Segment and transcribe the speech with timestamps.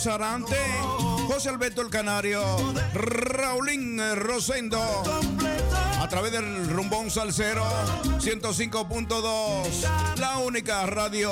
[0.00, 0.56] Sarante,
[1.26, 2.42] José Alberto el Canario,
[2.94, 4.80] Raulín Rosendo,
[6.00, 7.62] a través del rumbón Salcero
[8.18, 11.30] 105.2, la única radio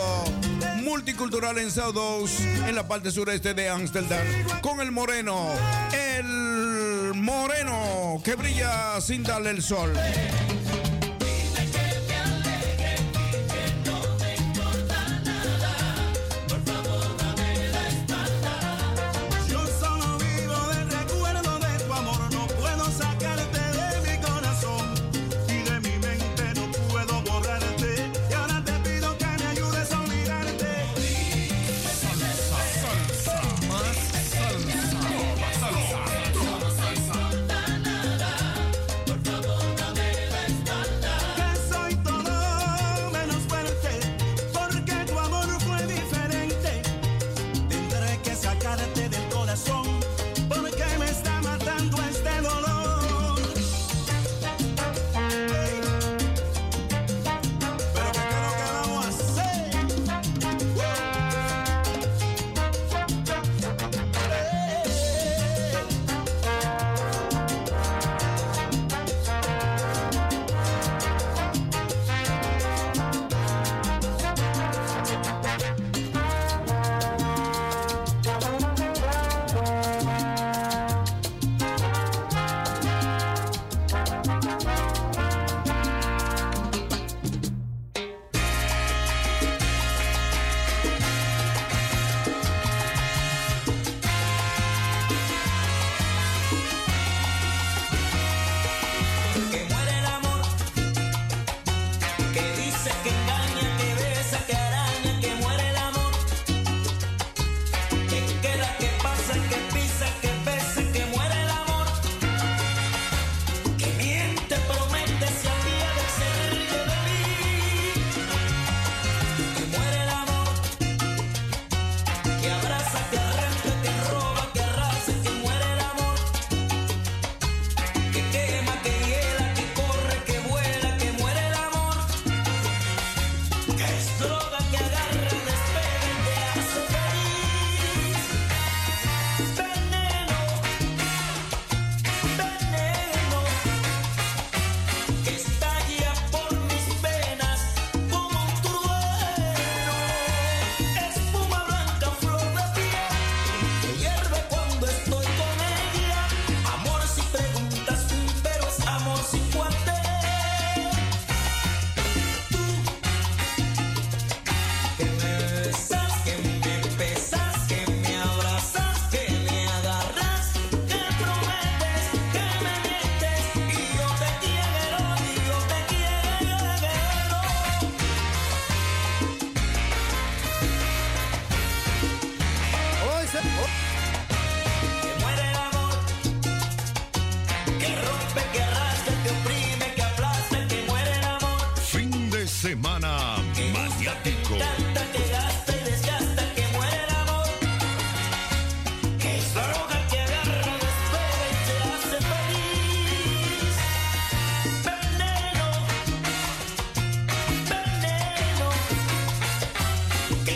[0.82, 2.28] multicultural en South
[2.66, 4.26] en la parte sureste de Ámsterdam,
[4.60, 5.48] con el moreno,
[5.94, 9.94] el moreno que brilla sin darle el sol.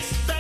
[0.02, 0.31] It's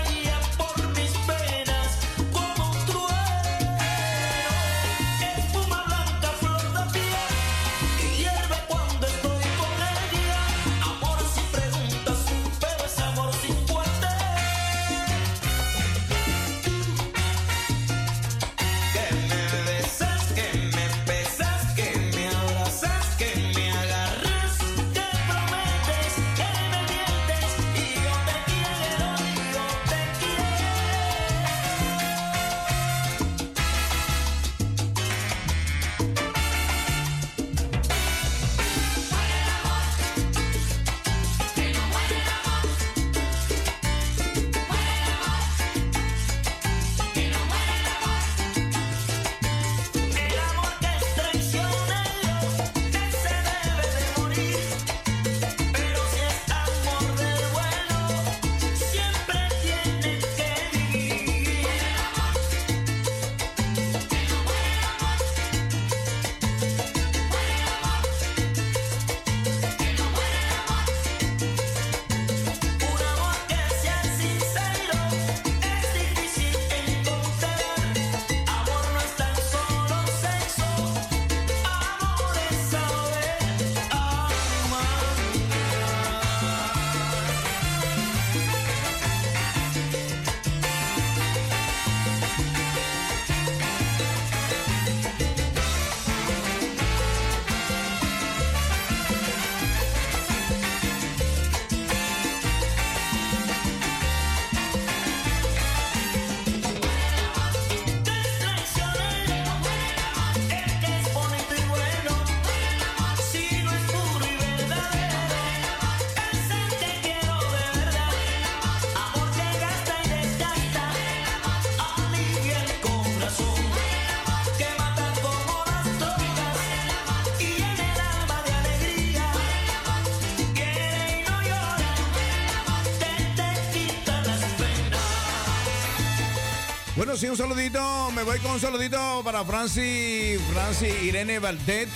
[137.12, 138.10] Bueno, un saludito.
[138.12, 141.86] Me voy con un saludito para Francis, Francis Irene Valdet.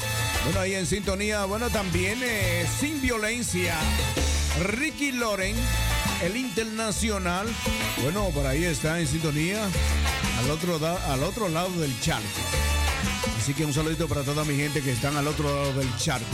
[0.45, 1.47] Bueno, ahí en sintonía.
[1.47, 3.79] Bueno, también eh, sin violencia.
[4.63, 5.57] Ricky Loren,
[6.23, 7.47] el internacional.
[8.03, 9.67] Bueno, por ahí está en sintonía.
[10.41, 12.27] Al otro, al otro lado del charco.
[13.39, 16.27] Así que un saludito para toda mi gente que están al otro lado del charco.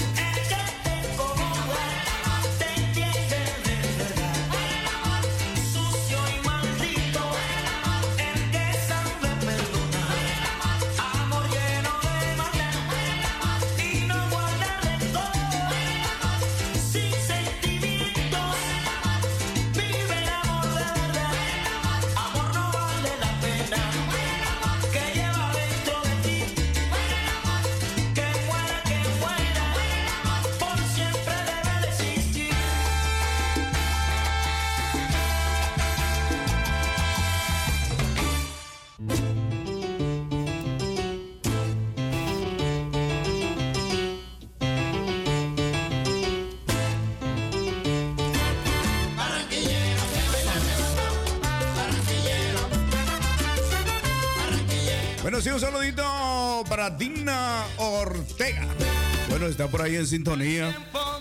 [59.49, 60.77] Está por ahí en sintonía.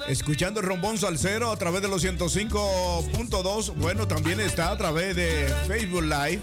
[0.07, 3.73] Escuchando el rombón salsero a través de los 105.2.
[3.75, 6.41] Bueno, también está a través de Facebook Live.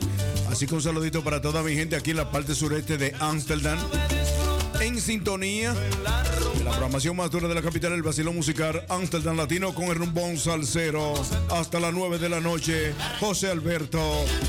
[0.50, 3.78] Así que un saludito para toda mi gente aquí en la parte sureste de Amsterdam.
[4.80, 5.74] En sintonía
[6.68, 10.36] la programación más dura de la capital, el vacilón musical Amsterdam Latino con el rumbón
[10.36, 11.14] salsero.
[11.50, 14.00] Hasta las 9 de la noche, José Alberto,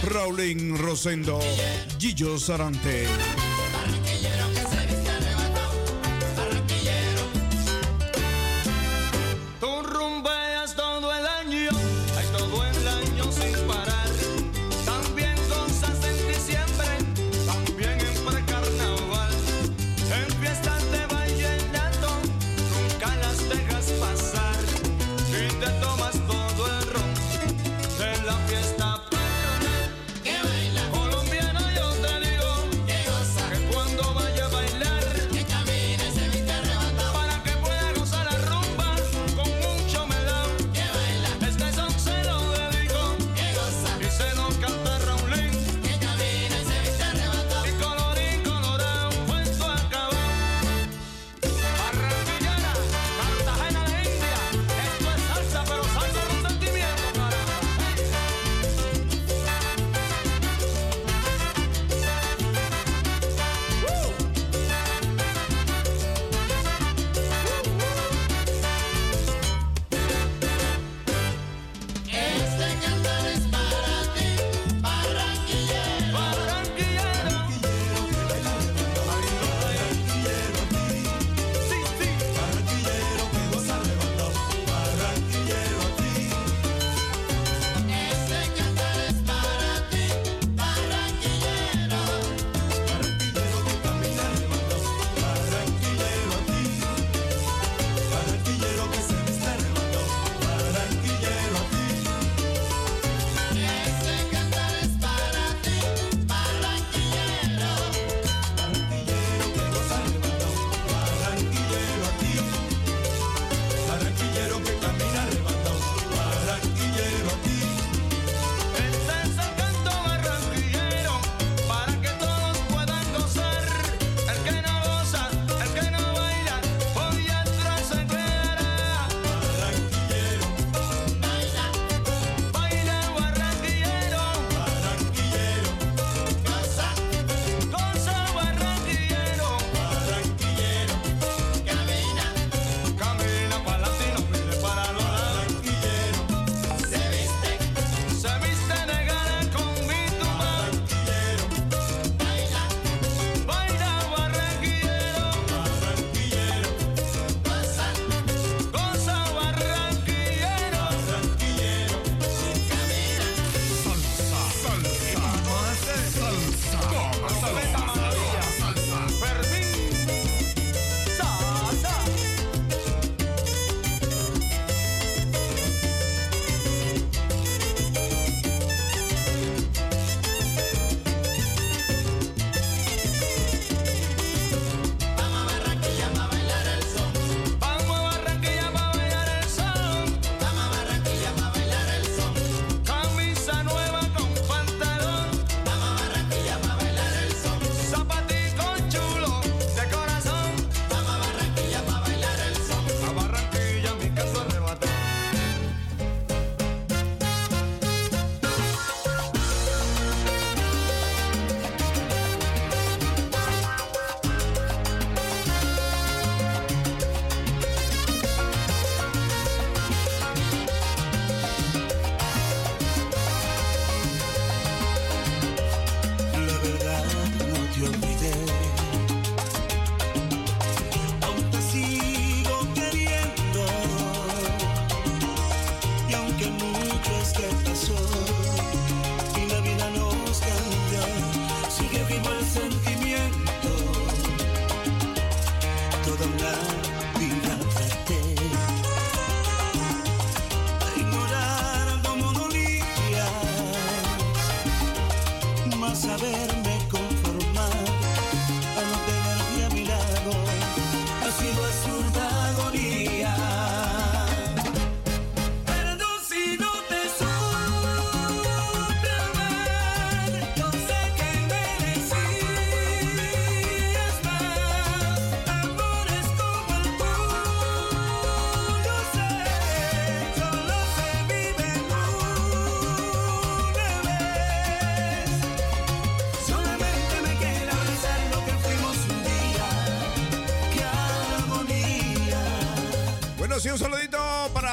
[0.04, 1.40] Raulín Rosendo,
[1.98, 3.08] Gillo Sarante.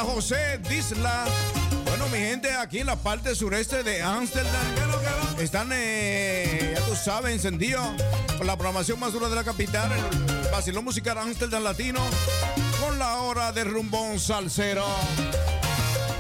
[0.05, 1.25] José Disla.
[1.85, 4.53] Bueno, mi gente, aquí en la parte sureste de Amsterdam
[5.39, 7.87] están, eh, ya tú sabes, encendidos
[8.37, 12.01] con la programación más dura de la capital, el vacilón musical Amsterdam Latino,
[12.81, 14.85] con la hora de rumbón salsero.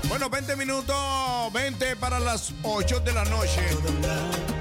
[0.09, 0.97] Bueno, 20 minutos,
[1.53, 4.56] 20 para las 8 de la noche.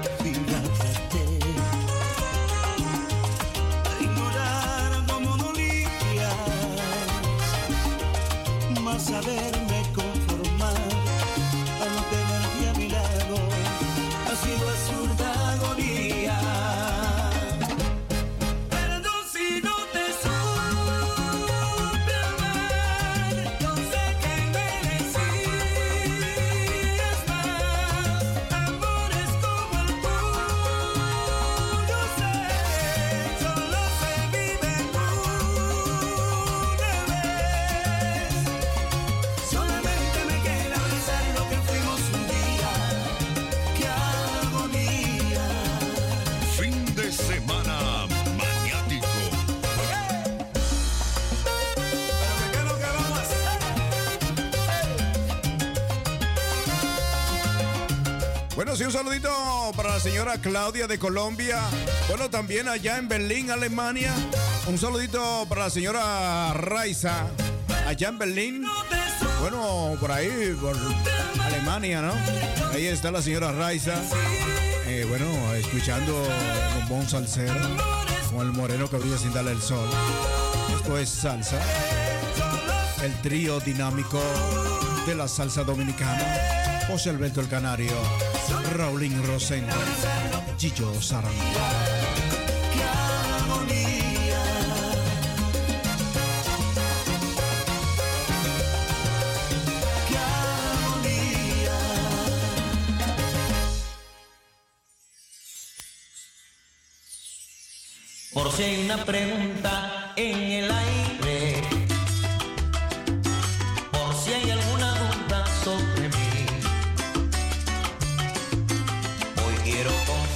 [59.96, 61.58] La señora Claudia de Colombia.
[62.06, 64.12] Bueno, también allá en Berlín, Alemania.
[64.66, 67.28] Un saludito para la señora Raiza,
[67.86, 68.64] allá en Berlín.
[69.40, 70.76] Bueno, por ahí, por
[71.42, 72.12] Alemania, ¿no?
[72.74, 73.94] Ahí está la señora Raiza.
[74.86, 75.24] Eh, bueno,
[75.54, 76.28] escuchando
[76.78, 77.54] un bon salsero
[78.30, 79.88] con el moreno que brilla sin darle el sol.
[80.76, 81.58] Esto es salsa.
[83.02, 84.20] El trío dinámico
[85.06, 86.84] de la salsa dominicana.
[86.86, 88.35] José Alberto el Canario.
[88.76, 89.74] Raulín Rosendo,
[90.58, 91.32] Gillo Sarán.
[108.32, 109.02] Por si una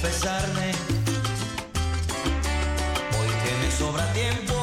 [0.03, 0.09] Hoy
[3.43, 4.60] que me sobra tiempo,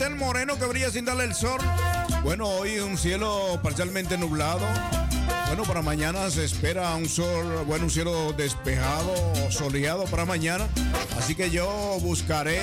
[0.00, 1.60] El moreno que brilla sin darle el sol.
[2.24, 4.66] Bueno, hoy un cielo parcialmente nublado.
[5.48, 9.14] Bueno, para mañana se espera un sol, bueno, un cielo despejado,
[9.50, 10.66] soleado para mañana.
[11.18, 11.68] Así que yo
[12.00, 12.62] buscaré,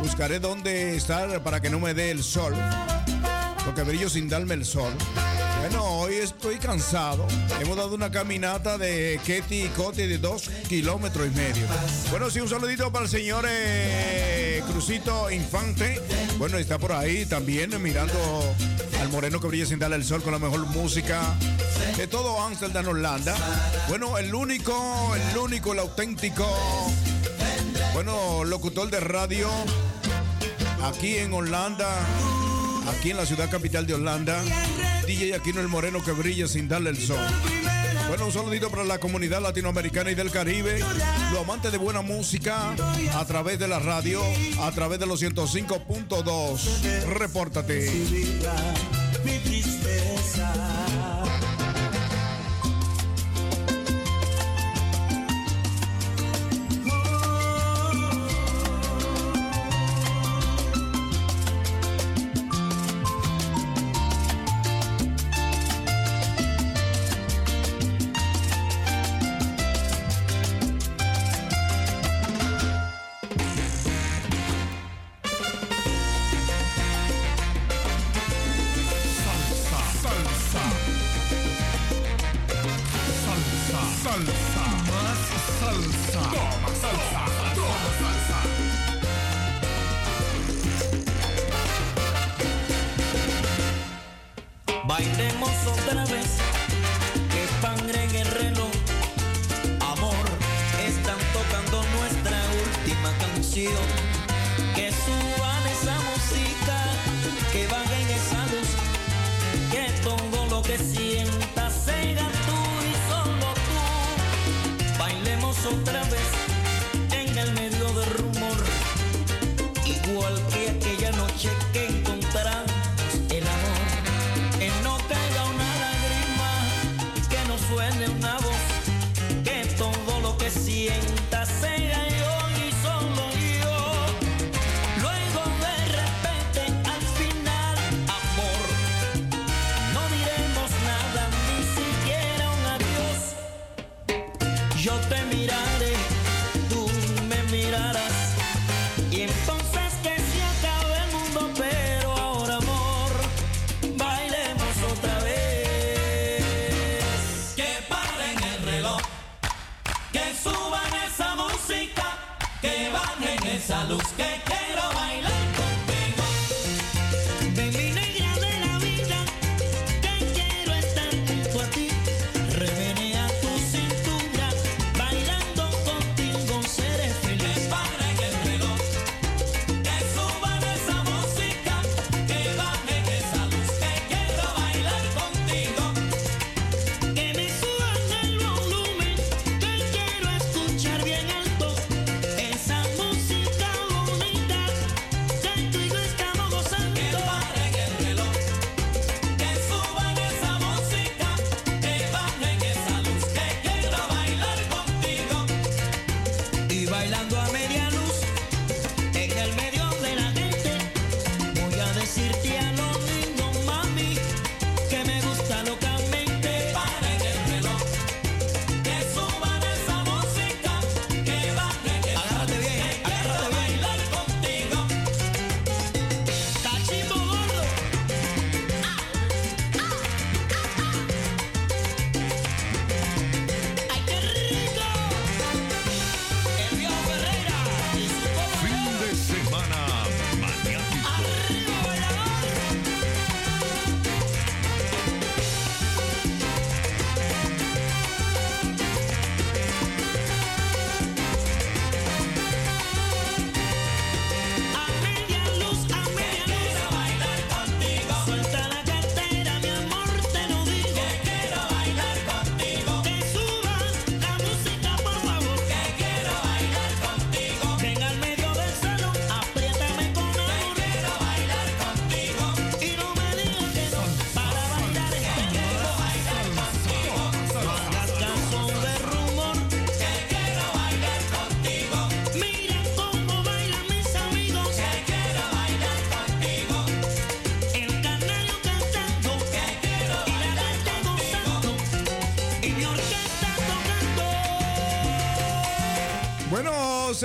[0.00, 2.54] buscaré dónde estar para que no me dé el sol.
[3.64, 4.92] Porque brillo sin darme el sol.
[5.60, 7.26] Bueno, hoy estoy cansado.
[7.60, 11.66] Hemos dado una caminata de Ketty y Coti de dos kilómetros y medio.
[12.10, 16.00] Bueno, sí, un saludito para el señor eh, Crucito Infante.
[16.38, 18.14] Bueno, está por ahí también mirando
[19.00, 21.20] al moreno que brilla sin darle el sol con la mejor música
[21.96, 23.34] de todo Amsterdam, Holanda.
[23.88, 26.46] Bueno, el único, el único, el auténtico,
[27.92, 29.48] bueno, locutor de radio
[30.84, 31.88] aquí en Holanda,
[32.96, 34.40] aquí en la ciudad capital de Holanda.
[35.08, 37.18] DJ Aquino el Moreno que brilla sin darle el sol.
[38.08, 40.78] Bueno, un saludito para la comunidad latinoamericana y del Caribe,
[41.32, 42.74] los amantes de buena música
[43.14, 44.22] a través de la radio,
[44.62, 47.04] a través de los 105.2.
[47.04, 47.92] Repórtate.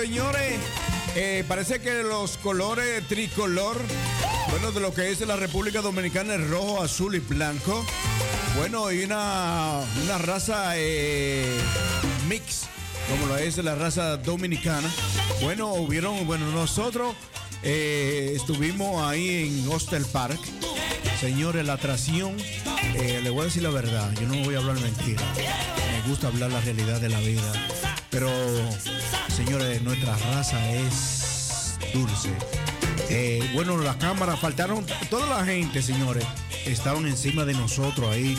[0.04, 0.60] Señores,
[1.16, 3.78] eh, parece que los colores tricolor,
[4.50, 7.86] bueno, de lo que es la República Dominicana es rojo, azul y blanco.
[8.58, 11.58] Bueno, y una, una raza eh,
[12.28, 12.64] mix,
[13.10, 14.90] como lo es la raza dominicana.
[15.42, 17.16] Bueno, hubieron, bueno, nosotros
[17.64, 20.40] eh, estuvimos ahí en Hostel Park.
[21.22, 22.36] Señores, la atracción,
[22.94, 25.24] le voy a decir la verdad, yo no voy a hablar mentira.
[25.38, 27.54] Me gusta hablar la realidad de la vida.
[28.10, 28.30] Pero
[29.46, 32.30] Señores, nuestra raza es dulce.
[33.10, 36.24] Eh, bueno, las cámaras faltaron, toda la gente, señores,
[36.66, 38.38] estaban encima de nosotros ahí,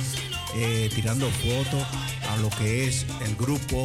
[0.57, 1.87] eh, tirando fotos
[2.31, 3.85] a lo que es el grupo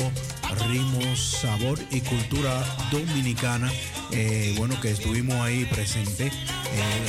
[0.69, 3.69] Ritmos, Sabor y Cultura Dominicana.
[4.11, 6.31] Eh, bueno, que estuvimos ahí presentes,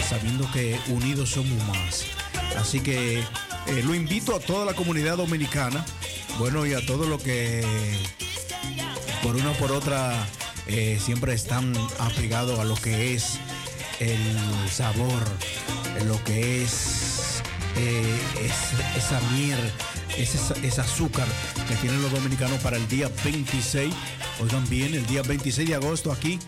[0.09, 2.05] sabiendo que unidos somos más.
[2.59, 3.23] Así que
[3.85, 5.85] lo invito a toda la comunidad dominicana,
[6.41, 7.65] bueno, y a todo lo que
[9.23, 10.27] por una o por otra
[10.67, 13.39] eh, siempre están apegados a lo que es
[13.99, 14.19] el
[14.71, 15.23] sabor,
[16.07, 17.43] lo que es,
[17.77, 18.19] eh,
[18.97, 19.59] esa miel,
[20.17, 21.27] ese, azúcar
[21.69, 23.93] que tienen los dominicanos para el día 26.
[24.41, 26.39] Oigan bien, el día 26 de agosto aquí,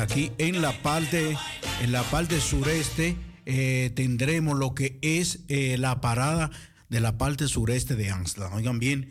[0.00, 1.36] aquí en la parte,
[1.82, 6.50] en la parte sureste, eh, tendremos lo que es la parada
[6.88, 8.54] de la parte sureste de Amsterdam.
[8.54, 9.10] Oigan bien,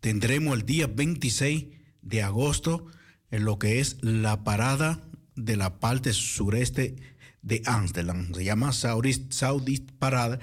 [0.00, 1.75] tendremos el día 26
[2.06, 2.86] de agosto
[3.30, 5.00] en lo que es la parada
[5.34, 6.96] de la parte sureste
[7.42, 8.32] de Amsterdam.
[8.34, 10.38] Se llama Saudist Parada,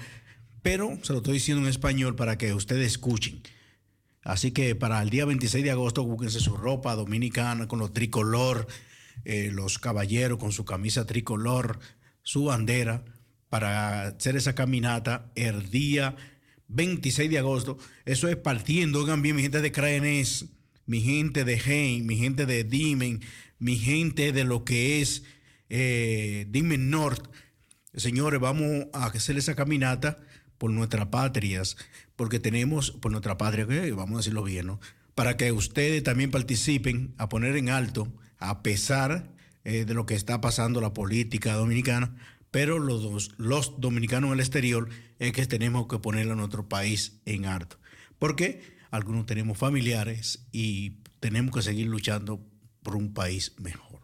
[0.62, 3.42] pero se lo estoy diciendo en español para que ustedes escuchen.
[4.22, 8.66] Así que para el día 26 de agosto, búsquense su ropa dominicana con los tricolor,
[9.24, 11.78] eh, los caballeros con su camisa tricolor,
[12.22, 13.04] su bandera,
[13.50, 16.16] para hacer esa caminata el día
[16.68, 17.78] 26 de agosto.
[18.06, 20.46] Eso es partiendo, oigan bien, mi gente de Craenes,
[20.86, 23.20] mi gente de Hein, mi gente de Dimen,
[23.58, 25.24] mi gente de lo que es
[25.68, 27.30] eh, Dimen North.
[27.94, 30.20] Señores, vamos a hacer esa caminata
[30.58, 31.76] por nuestras patrias,
[32.16, 34.80] porque tenemos, por nuestra patria, vamos a decirlo bien, ¿no?
[35.14, 39.30] Para que ustedes también participen a poner en alto, a pesar
[39.64, 42.16] eh, de lo que está pasando la política dominicana,
[42.50, 47.20] pero los, los dominicanos en el exterior es que tenemos que poner a nuestro país
[47.24, 47.78] en alto.
[48.18, 52.40] Porque algunos tenemos familiares y tenemos que seguir luchando
[52.84, 53.98] por un país mejor.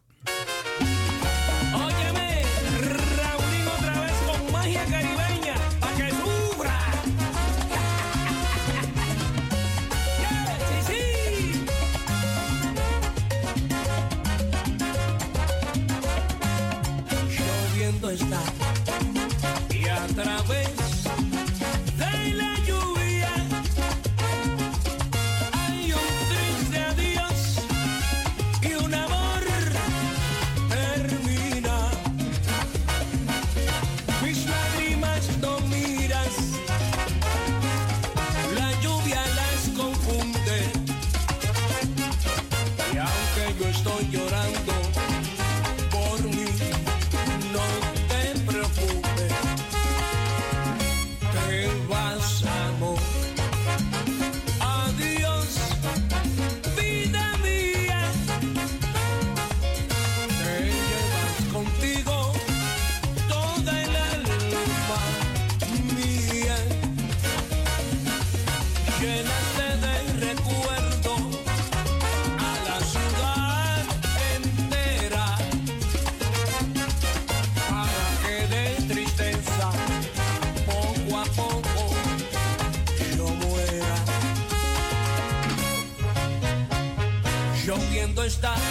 [88.30, 88.69] Lloviendo está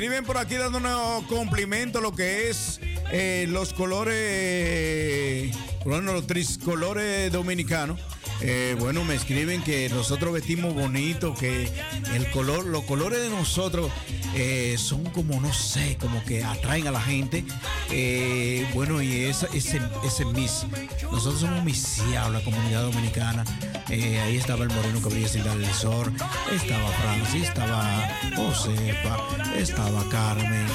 [0.00, 2.80] escriben por aquí dándonos complimento lo que es
[3.12, 8.00] eh, los colores, bueno, los triscolores dominicanos.
[8.42, 11.68] Eh, bueno, me escriben que nosotros vestimos bonito, que
[12.14, 13.90] el color, los colores de nosotros
[14.34, 17.44] eh, son como, no sé, como que atraen a la gente.
[17.90, 20.66] Eh, bueno, y ese, ese Miss,
[21.10, 23.44] nosotros somos misiados, la comunidad dominicana.
[23.88, 26.12] Ahí estaba el moreno que brilla sin darle el sol,
[26.52, 29.18] estaba Francis, estaba Josefa,
[29.56, 30.66] estaba Carmen,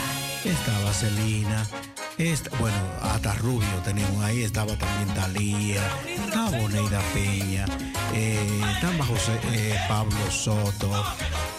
[0.44, 1.66] estaba Celina.
[2.60, 6.58] Bueno, hasta Rubio tenemos ahí, estaba también Talía, estaba
[7.14, 7.66] Peña,
[8.16, 10.90] eh, estaba José eh, Pablo Soto,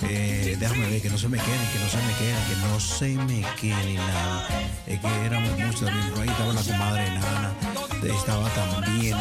[0.02, 2.80] eh, déjame ver que no se me queden, que no se me queden, que no
[2.80, 4.48] se me quede nada.
[4.86, 7.54] Es que éramos muchos también, ahí estaba la comadre Nana,
[8.02, 9.16] estaba también,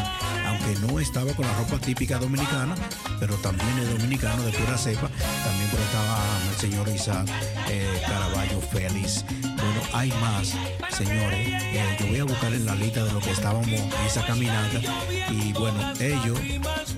[0.46, 2.74] aunque no estaba con la ropa típica dominicana,
[3.20, 5.08] pero también es dominicano de pura cepa,
[5.44, 6.18] también estaba
[6.50, 7.28] el señor Isaac
[7.68, 9.24] eh, Caraballo Félix.
[9.42, 10.54] Bueno, hay más,
[10.96, 11.62] señores.
[11.98, 14.80] Yo voy a buscar en la lista de lo que estábamos en esa caminata.
[15.30, 16.38] Y bueno, ellos,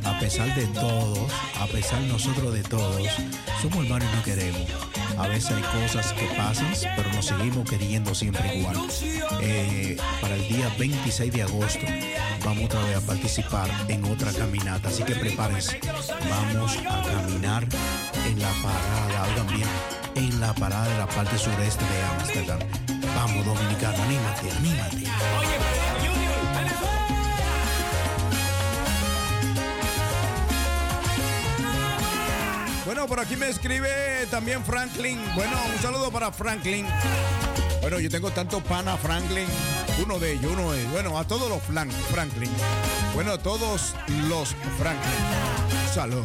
[0.05, 3.09] a de todos, a pesar nosotros de todos,
[3.63, 4.71] somos hermanos y nos queremos.
[5.17, 8.77] A veces hay cosas que pasan, pero nos seguimos queriendo siempre igual.
[9.41, 11.87] Eh, para el día 26 de agosto
[12.45, 14.91] vamos otra vez a participar en otra caminata.
[14.91, 15.81] Así que prepárense.
[16.29, 17.67] Vamos a caminar
[18.27, 19.69] en la parada, oigan bien,
[20.15, 22.59] en la parada de la parte sureste de Ámsterdam.
[23.17, 25.88] Vamos, dominicano, anímate, anímate.
[32.89, 35.21] Bueno, por aquí me escribe también Franklin.
[35.35, 36.87] Bueno, un saludo para Franklin.
[37.83, 39.47] Bueno, yo tengo tanto pana Franklin.
[40.03, 40.93] Uno de ellos, uno de ellos.
[40.93, 42.51] Bueno, a todos los Franklin.
[43.13, 43.95] Bueno, a todos
[44.31, 45.93] los Franklin.
[45.93, 46.25] Salud.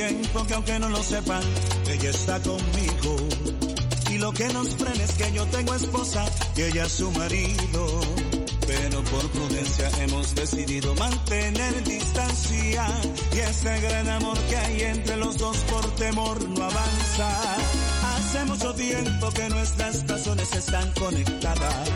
[0.00, 1.42] Que aunque no lo sepan,
[1.90, 3.16] ella está conmigo.
[4.10, 6.24] Y lo que nos frena es que yo tengo esposa
[6.56, 8.00] y ella su marido.
[8.66, 12.86] Pero por prudencia hemos decidido mantener distancia.
[13.34, 17.28] Y ese gran amor que hay entre los dos por temor no avanza.
[18.16, 21.88] Hace mucho tiempo que nuestras razones están conectadas.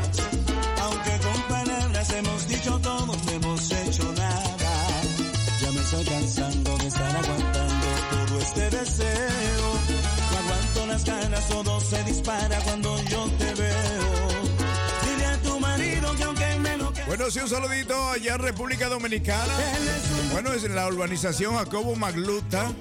[0.83, 5.01] Aunque con palabras hemos dicho todo, no hemos hecho nada.
[5.63, 6.54] Ya me estoy cansando
[11.07, 14.29] las ganas, todo se dispara cuando yo te veo.
[15.05, 18.41] Dile a tu marido que aunque me lo que Bueno, sí, un saludito allá en
[18.41, 19.55] República Dominicana.
[20.33, 22.73] Bueno, es en la urbanización Jacobo Magluta.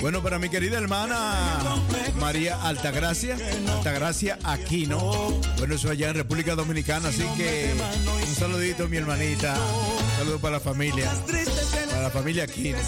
[0.00, 1.16] Bueno, para mi querida hermana
[2.20, 3.36] María Altagracia,
[3.68, 4.98] Altagracia Aquino.
[5.58, 7.74] Bueno, eso allá en República Dominicana, así que
[8.26, 9.54] un saludito, mi hermanita.
[9.54, 11.10] Un saludo para la familia,
[11.90, 12.78] para la familia Aquino.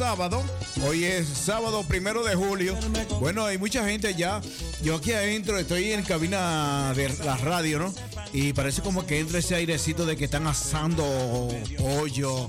[0.00, 0.42] Sábado.
[0.86, 2.74] Hoy es sábado primero de julio.
[3.20, 4.40] Bueno, hay mucha gente ya.
[4.82, 7.94] Yo aquí adentro estoy en cabina de la radio, ¿no?
[8.32, 11.04] Y parece como que entra ese airecito de que están asando
[11.76, 12.48] pollo.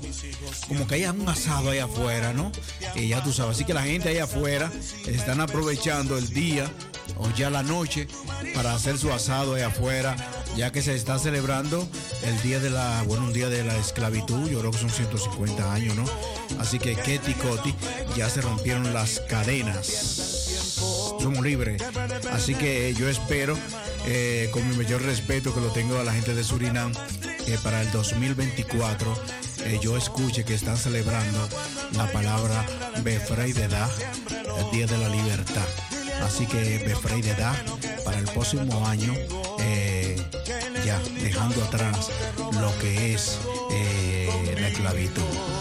[0.69, 2.53] Como que hay un asado ahí afuera, ¿no?
[2.95, 3.57] Y ya tú sabes.
[3.57, 4.71] Así que la gente ahí afuera
[5.05, 6.71] están aprovechando el día
[7.17, 8.07] o ya la noche
[8.55, 10.15] para hacer su asado ahí afuera,
[10.55, 11.87] ya que se está celebrando
[12.23, 15.73] el día de la, bueno, un día de la esclavitud, yo creo que son 150
[15.73, 16.05] años, ¿no?
[16.59, 17.73] Así que Keti Coti
[18.15, 19.87] ya se rompieron las cadenas.
[21.19, 21.81] Somos libres.
[22.31, 23.57] Así que yo espero,
[24.05, 26.91] eh, con mi mayor respeto que lo tengo a la gente de Surinam,
[27.45, 29.13] que para el 2024
[29.65, 31.47] eh, yo escuche que están celebrando
[31.93, 32.65] la palabra
[33.03, 33.89] Befrey de Da,
[34.59, 35.67] el Día de la Libertad.
[36.23, 37.55] Así que Befrey de Da,
[38.03, 39.13] para el próximo año,
[40.85, 42.11] ya dejando atrás
[42.59, 43.39] lo que es
[43.71, 45.60] eh, la esclavitud.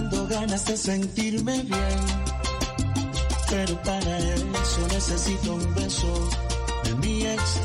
[0.00, 2.00] dando ganas de sentirme bien.
[3.50, 6.28] Pero para eso necesito un beso
[6.84, 7.60] de mi ex.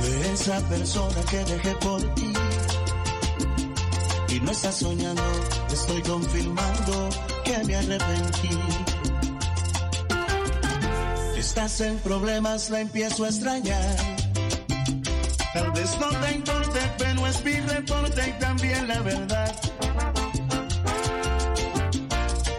[0.00, 2.32] De esa persona que dejé por ti.
[4.28, 5.22] Y no estás soñando,
[5.72, 7.08] estoy confirmando
[7.44, 8.58] que me arrepentí.
[11.36, 13.96] Estás en problemas, la empiezo a extrañar.
[15.52, 16.31] Tal vez no te
[17.82, 19.54] deporte y también la verdad.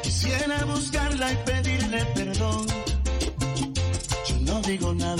[0.01, 2.67] Quisiera buscarla y pedirle perdón.
[4.27, 5.12] Yo no digo nada.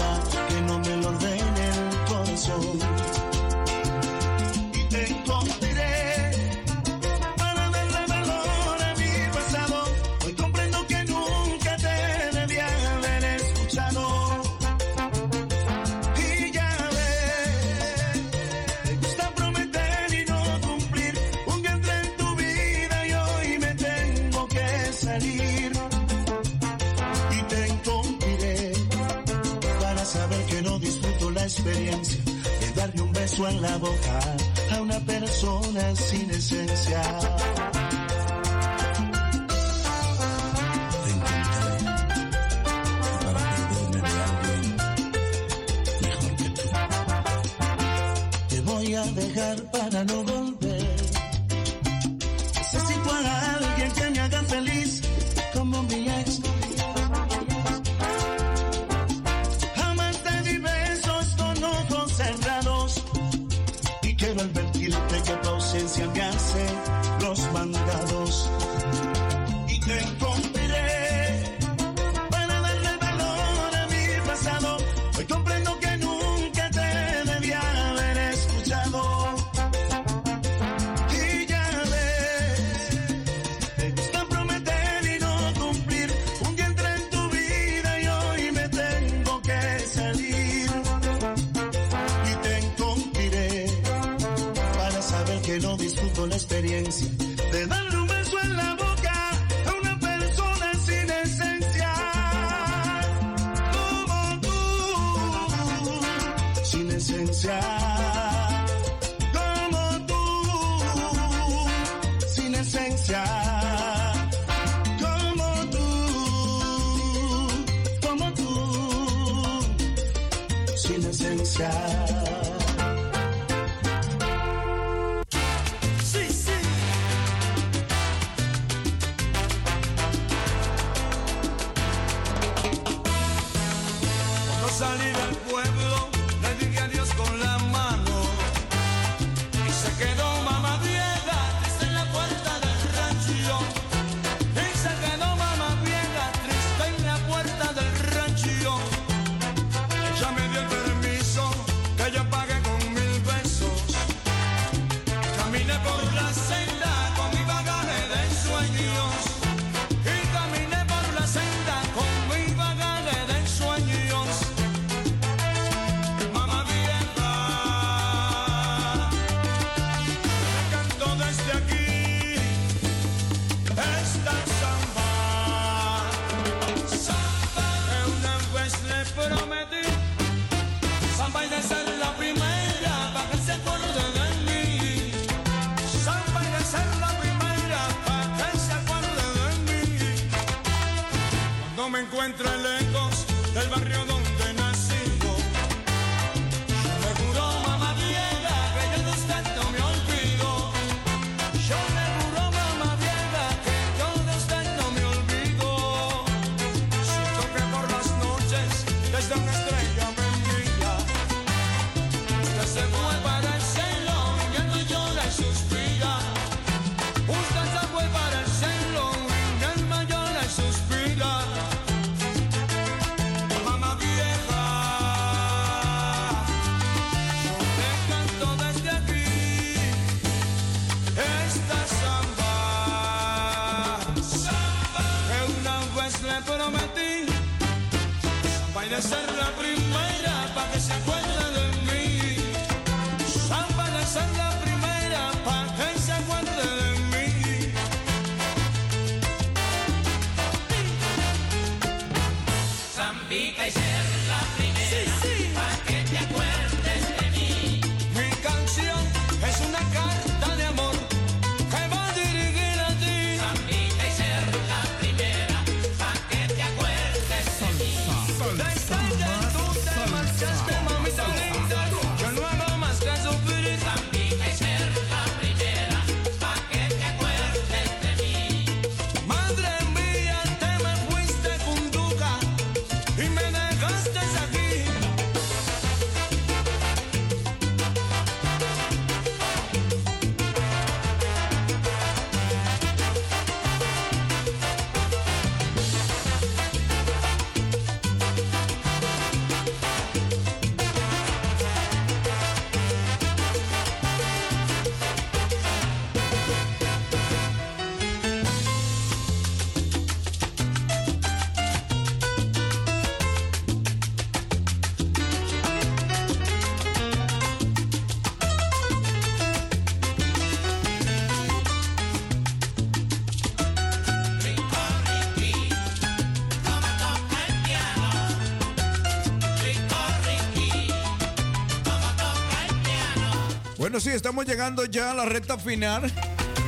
[333.94, 336.12] Bueno, sí, estamos llegando ya a la recta final.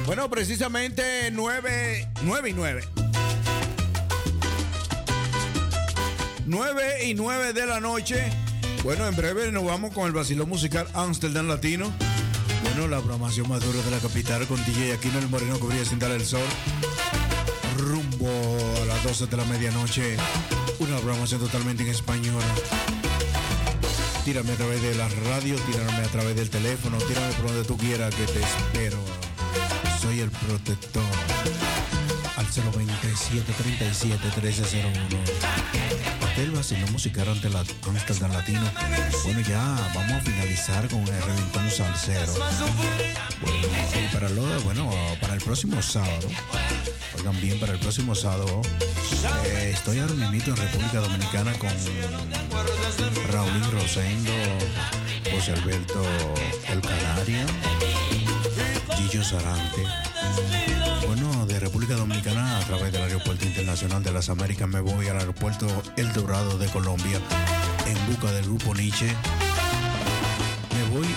[0.06, 2.84] Bueno, precisamente 9, 9 y 9.
[6.46, 8.32] 9 y 9 de la noche.
[8.84, 11.92] Bueno, en breve nos vamos con el vacilón musical Amsterdam Latino.
[12.62, 15.98] Bueno, la programación más dura de la capital con DJ Aquino el Moreno cubría sin
[15.98, 16.46] dar el sol.
[17.80, 18.30] Rumbo
[18.84, 20.16] a las 12 de la medianoche.
[20.78, 22.44] Una programación totalmente en español
[24.26, 27.78] tírame a través de la radio, tírame a través del teléfono, tírame por donde tú
[27.78, 28.98] quieras que te espero.
[30.02, 31.04] Soy el protector
[32.36, 35.20] al 027-37-1301.
[36.24, 38.68] Hotel Vacilón Musical ante la Amsterdam Latino.
[39.26, 42.34] Bueno, ya vamos a finalizar con el reventón salsero.
[43.42, 43.58] Bueno,
[43.94, 44.90] y para, lo, bueno,
[45.22, 46.28] para el próximo sábado,
[47.16, 48.64] oigan bien, para el próximo sábado,
[49.46, 51.70] eh, estoy ahora mismo en República Dominicana con
[53.32, 54.32] Raúl Rosendo,
[55.32, 56.02] José Alberto
[56.70, 57.46] El Canario,
[58.98, 59.84] Gillo Sarante.
[61.08, 65.18] Bueno, de República Dominicana a través del Aeropuerto Internacional de las Américas me voy al
[65.20, 65.68] Aeropuerto
[65.98, 67.20] El Dorado de Colombia
[67.88, 69.08] en busca del grupo Nietzsche.
[70.74, 71.08] Me voy,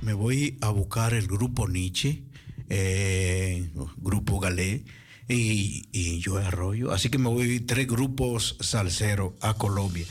[0.00, 2.22] me voy a buscar el grupo Nietzsche,
[2.68, 4.84] eh, grupo Galé.
[5.28, 6.92] Y, y, yo arroyo.
[6.92, 10.04] Así que me voy tres grupos salseros a Colombia.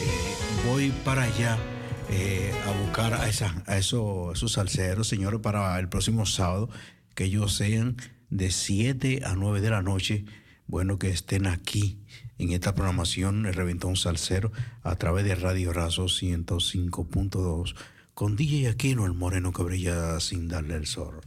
[0.00, 0.34] Eh,
[0.66, 1.58] voy para allá
[2.10, 3.28] eh, a buscar a, a
[3.78, 6.70] esos, esos salseros, señores, para el próximo sábado,
[7.14, 7.96] que ellos sean
[8.30, 10.24] de 7 a 9 de la noche.
[10.66, 11.98] Bueno, que estén aquí
[12.38, 14.52] en esta programación, el Reventón Salsero,
[14.82, 17.74] a través de Radio Razo 105.2,
[18.14, 21.20] con DJ Aquino, el moreno que brilla sin darle el sol.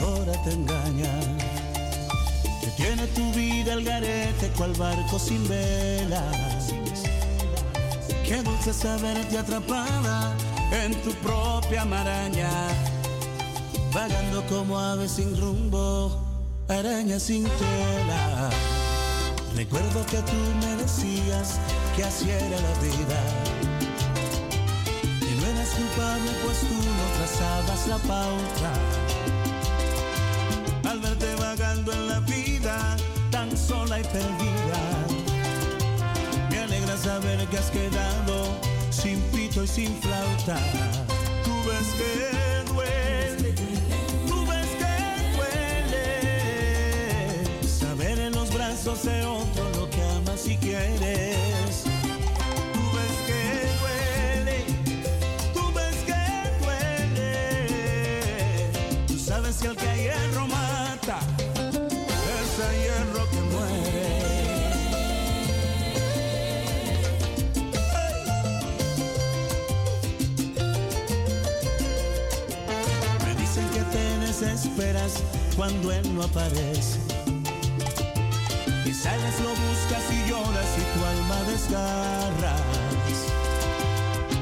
[0.00, 1.20] Ahora te engaña.
[2.60, 6.72] Que tiene tu vida el garete cual barco sin velas.
[8.24, 10.34] Qué dulce saberte atrapada
[10.70, 12.50] en tu propia maraña.
[13.92, 16.16] Vagando como ave sin rumbo,
[16.68, 18.50] araña sin tela.
[19.56, 21.58] Recuerdo que tú me decías
[21.96, 23.20] que así era la vida.
[25.20, 26.91] Y no eras culpable pues tú
[27.62, 28.72] no trazabas la pauta.
[30.88, 32.96] Al verte vagando en la vida,
[33.30, 35.06] tan sola y perdida.
[36.50, 38.58] Me alegra saber que has quedado
[38.90, 40.58] sin pito y sin flauta.
[41.44, 42.30] Tú ves que
[42.72, 43.54] duele,
[44.26, 44.94] tú ves que
[45.36, 46.06] duele.
[47.66, 51.51] Saber en los brazos de otro lo que amas y quieres.
[75.56, 76.98] Cuando él no aparece.
[78.86, 82.60] Y sales, lo buscas y lloras y tu alma desgarras.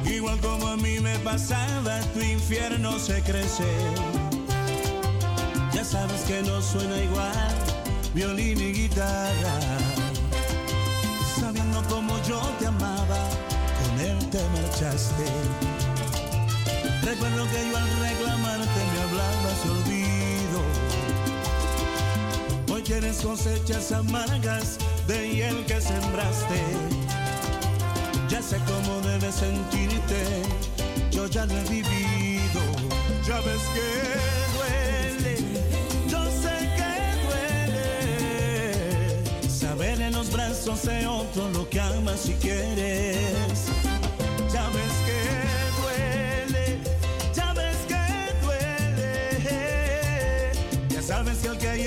[0.04, 3.64] Igual como a mí me pasaba, tu infierno se crece.
[5.72, 7.54] Ya sabes que no suena igual
[8.14, 9.58] violín y guitarra.
[11.40, 13.18] Sabiendo como yo te amaba,
[13.82, 15.26] con él te marchaste.
[17.02, 19.89] Recuerdo que yo al reclamarte me hablabas
[22.90, 24.76] Tienes cosechas amargas
[25.06, 26.60] de hiel que sembraste.
[28.28, 30.42] Ya sé cómo debes sentirte,
[31.12, 32.60] yo ya lo he vivido.
[33.24, 33.86] Ya ves que
[34.56, 35.36] duele,
[36.08, 36.92] yo sé que
[37.28, 37.88] duele.
[39.48, 43.68] Saber en los brazos de otro lo que amas y quieres.
[44.52, 45.20] Ya ves que
[45.80, 46.80] duele,
[47.32, 48.02] ya ves que
[48.42, 49.06] duele.
[50.88, 51.79] Ya sabes que el que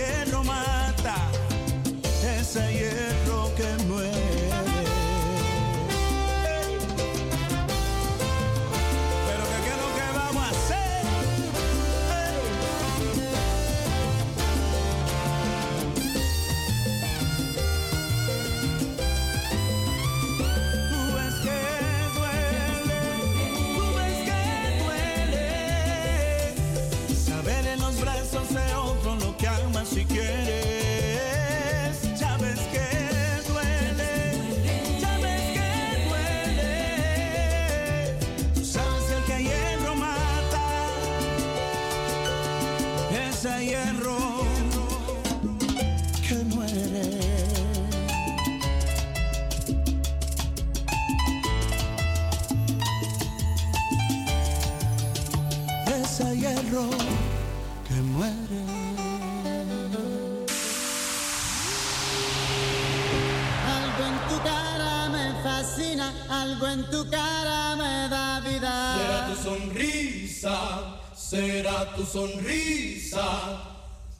[72.13, 73.25] sonrisa.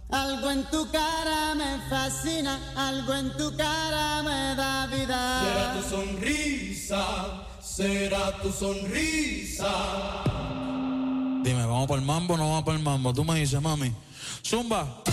[0.09, 5.21] Algo en tu cara me fascina, algo en tu cara me da vida.
[5.43, 7.05] Será tu sonrisa,
[7.61, 9.73] será tu sonrisa.
[11.43, 13.13] Dime, ¿vamos para el mambo o no vamos para el mambo?
[13.13, 13.93] Tú me dices, mami.
[14.43, 15.03] Zumba.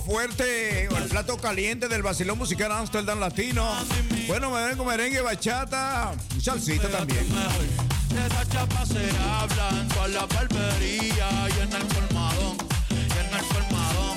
[0.00, 0.84] Fuerte.
[0.84, 3.68] El plato caliente del vacilón musical Amsterdam Latino.
[4.26, 7.26] Bueno, me vengo merengue, bachata, y salsita también.
[7.28, 7.88] mejor.
[8.08, 12.56] De esa chapa se habla en toda la barbería y en el colmadón,
[12.90, 14.16] y en el colmadón.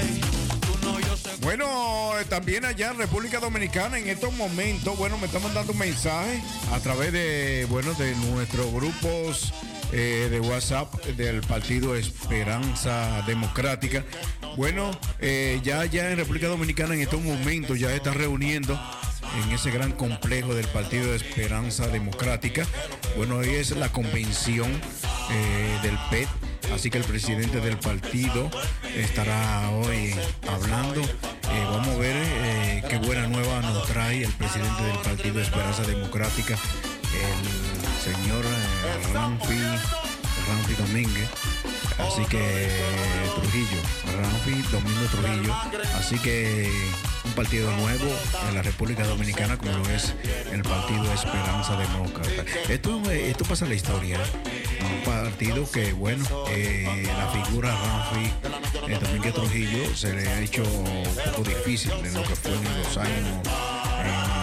[0.00, 0.20] Ey,
[0.60, 5.18] tú no, yo sé Bueno, eh, también allá en República Dominicana en estos momentos, bueno,
[5.18, 6.42] me están mandando un mensaje
[6.72, 9.52] a través de, bueno, de nuestros grupos
[9.92, 14.04] eh, de WhatsApp del Partido Esperanza Democrática.
[14.56, 14.90] Bueno,
[15.20, 18.78] eh, ya ya en República Dominicana en estos momentos ya está reuniendo
[19.42, 22.66] en ese gran complejo del Partido de Esperanza Democrática.
[23.16, 24.68] Bueno, hoy es la convención
[25.30, 26.28] eh, del PET,
[26.74, 28.50] así que el presidente del partido
[28.96, 30.14] estará hoy
[30.48, 31.00] hablando.
[31.00, 35.82] Eh, vamos a ver qué buena nueva nos trae el presidente del Partido de Esperanza
[35.82, 38.44] Democrática, el señor
[39.12, 39.60] Ramfi,
[40.48, 41.28] Ramfi Domínguez.
[42.06, 42.68] Así que
[43.40, 43.80] Trujillo,
[44.16, 45.54] Ramfi Domingo Trujillo.
[45.96, 46.70] Así que
[47.24, 48.06] un partido nuevo
[48.48, 50.14] en la República Dominicana como es
[50.52, 52.44] el Partido Esperanza Demócrata.
[52.68, 54.18] Esto, esto pasa en la historia.
[54.80, 58.30] Un partido que, bueno, eh, la figura Ramfi
[58.88, 62.82] eh, Domínguez Trujillo se le ha hecho un poco difícil en lo que fue en
[62.82, 64.39] los años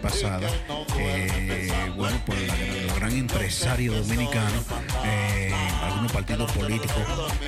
[0.00, 0.52] pasadas,
[0.98, 2.54] eh, bueno, por la-
[2.86, 4.64] los gran empresarios dominicanos,
[5.04, 5.52] eh,
[5.82, 6.96] algunos partidos políticos,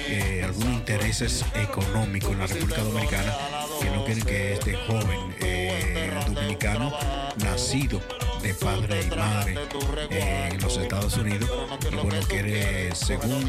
[0.09, 3.33] eh, algunos intereses económicos en la República Dominicana
[3.81, 5.37] que no quieren que este joven
[6.35, 6.93] dominicano
[7.45, 8.01] nacido
[8.43, 9.59] de padre y madre
[10.11, 11.49] en los Estados Unidos,
[12.03, 13.45] bueno, quiere, según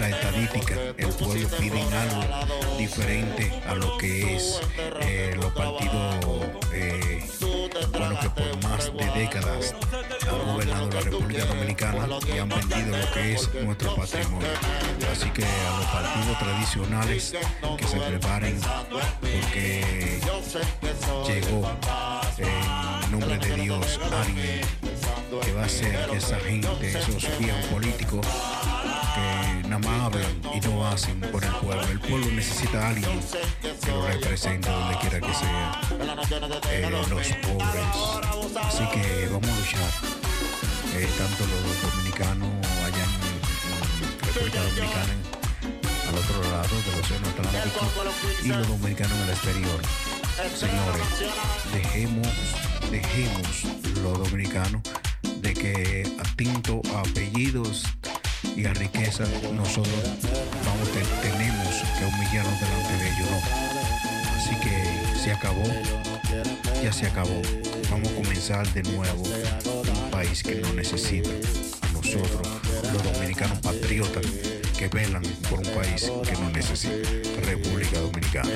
[0.00, 4.60] la estadística, el pueblo pide algo diferente a lo que es
[5.36, 6.25] los partidos
[9.16, 9.74] décadas
[10.28, 14.48] han gobernado la República Dominicana y han vendido lo que es nuestro patrimonio.
[15.10, 17.34] Así que a los partidos tradicionales
[17.78, 18.60] que se preparen
[19.20, 20.20] porque
[21.26, 21.70] llegó
[22.38, 24.60] en nombre de Dios alguien
[25.40, 28.26] que va a que esa gente, esos viejos políticos
[29.14, 31.82] que nada más hablan y no hacen por el pueblo.
[31.88, 33.20] El pueblo necesita a alguien
[33.82, 35.80] que lo represente donde quiera que sea.
[36.70, 38.56] Eh, los pobres.
[38.62, 39.90] Así que vamos a luchar.
[40.96, 42.48] Eh, tanto los dominicanos
[42.84, 45.14] allá en, República Dominicana,
[46.08, 47.86] al otro lado del Océano Atlántico,
[48.44, 49.80] y los dominicanos en el exterior.
[50.54, 51.02] Señores,
[51.72, 52.28] dejemos,
[52.90, 53.64] dejemos
[54.02, 54.82] los dominicanos
[55.46, 57.84] de que atinto a apellidos
[58.56, 59.24] y a riqueza
[59.54, 59.94] nosotros
[60.64, 61.68] vamos te- tenemos
[61.98, 65.62] que humillarnos delante de ellos no así que se acabó
[66.82, 67.40] ya se acabó.
[67.90, 71.30] Vamos a comenzar de nuevo un país que nos necesita
[71.82, 72.46] a nosotros
[72.92, 74.24] los dominicanos patriotas
[74.78, 76.94] que velan por un país que nos necesita
[77.46, 78.50] República Dominicana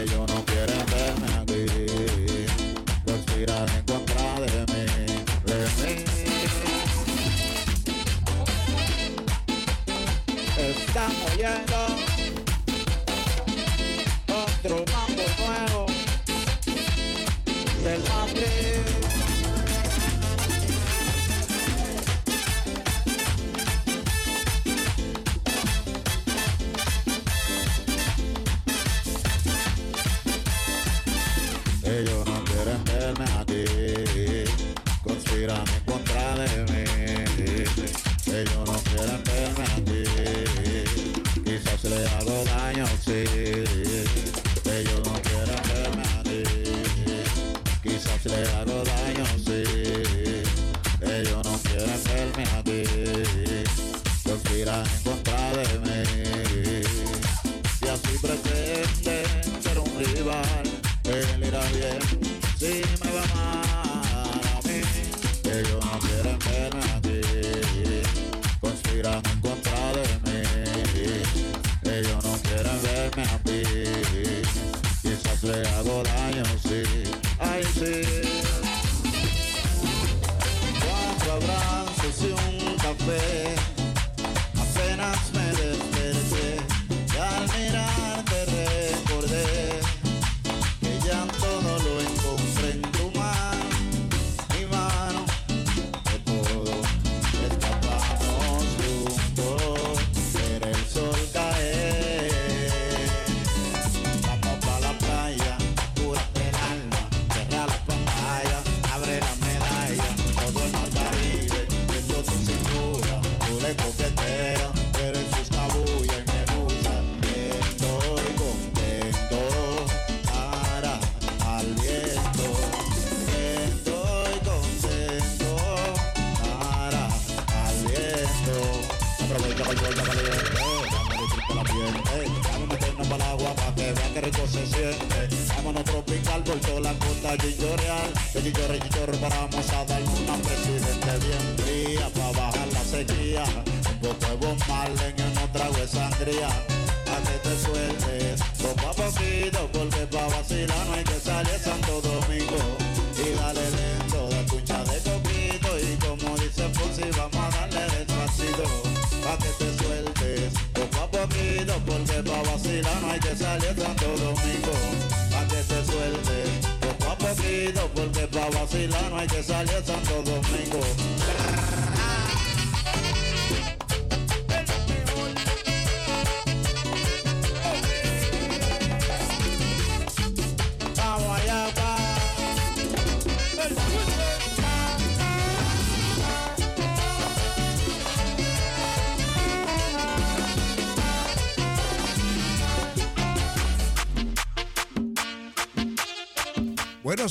[10.91, 11.87] Estamos yendo
[14.27, 15.87] otro mambo nuevo
[17.85, 19.00] del Madrid.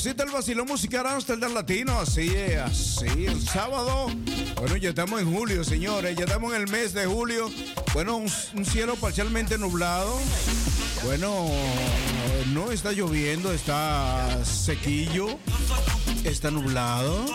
[0.06, 4.06] Está el vacilón musical Amsterdam Latino, así es, así, el sábado.
[4.56, 7.50] Bueno, ya estamos en julio, señores, ya estamos en el mes de julio.
[7.92, 10.18] Bueno, un, cielo parcialmente nublado.
[11.04, 11.50] Bueno,
[12.54, 15.38] no está lloviendo, está sequillo,
[16.24, 17.26] está nublado,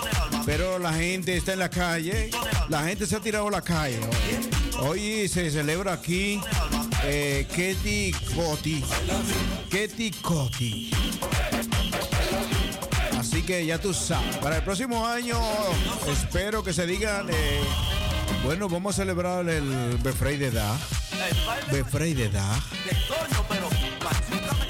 [0.48, 2.32] pero la gente está en la calle,
[2.68, 4.00] la gente se ha tirado a la calle.
[4.80, 6.42] Hoy, Hoy se celebra aquí
[7.04, 8.84] eh, Ketty Coti.
[9.70, 10.92] Ketty Coti.
[13.46, 14.38] Que ya tú sabes.
[14.38, 15.40] Para el próximo año
[16.08, 17.62] espero que se digan, eh,
[18.44, 20.76] bueno, vamos a celebrar el Befrey de Da.
[21.72, 22.60] Befrey de Da.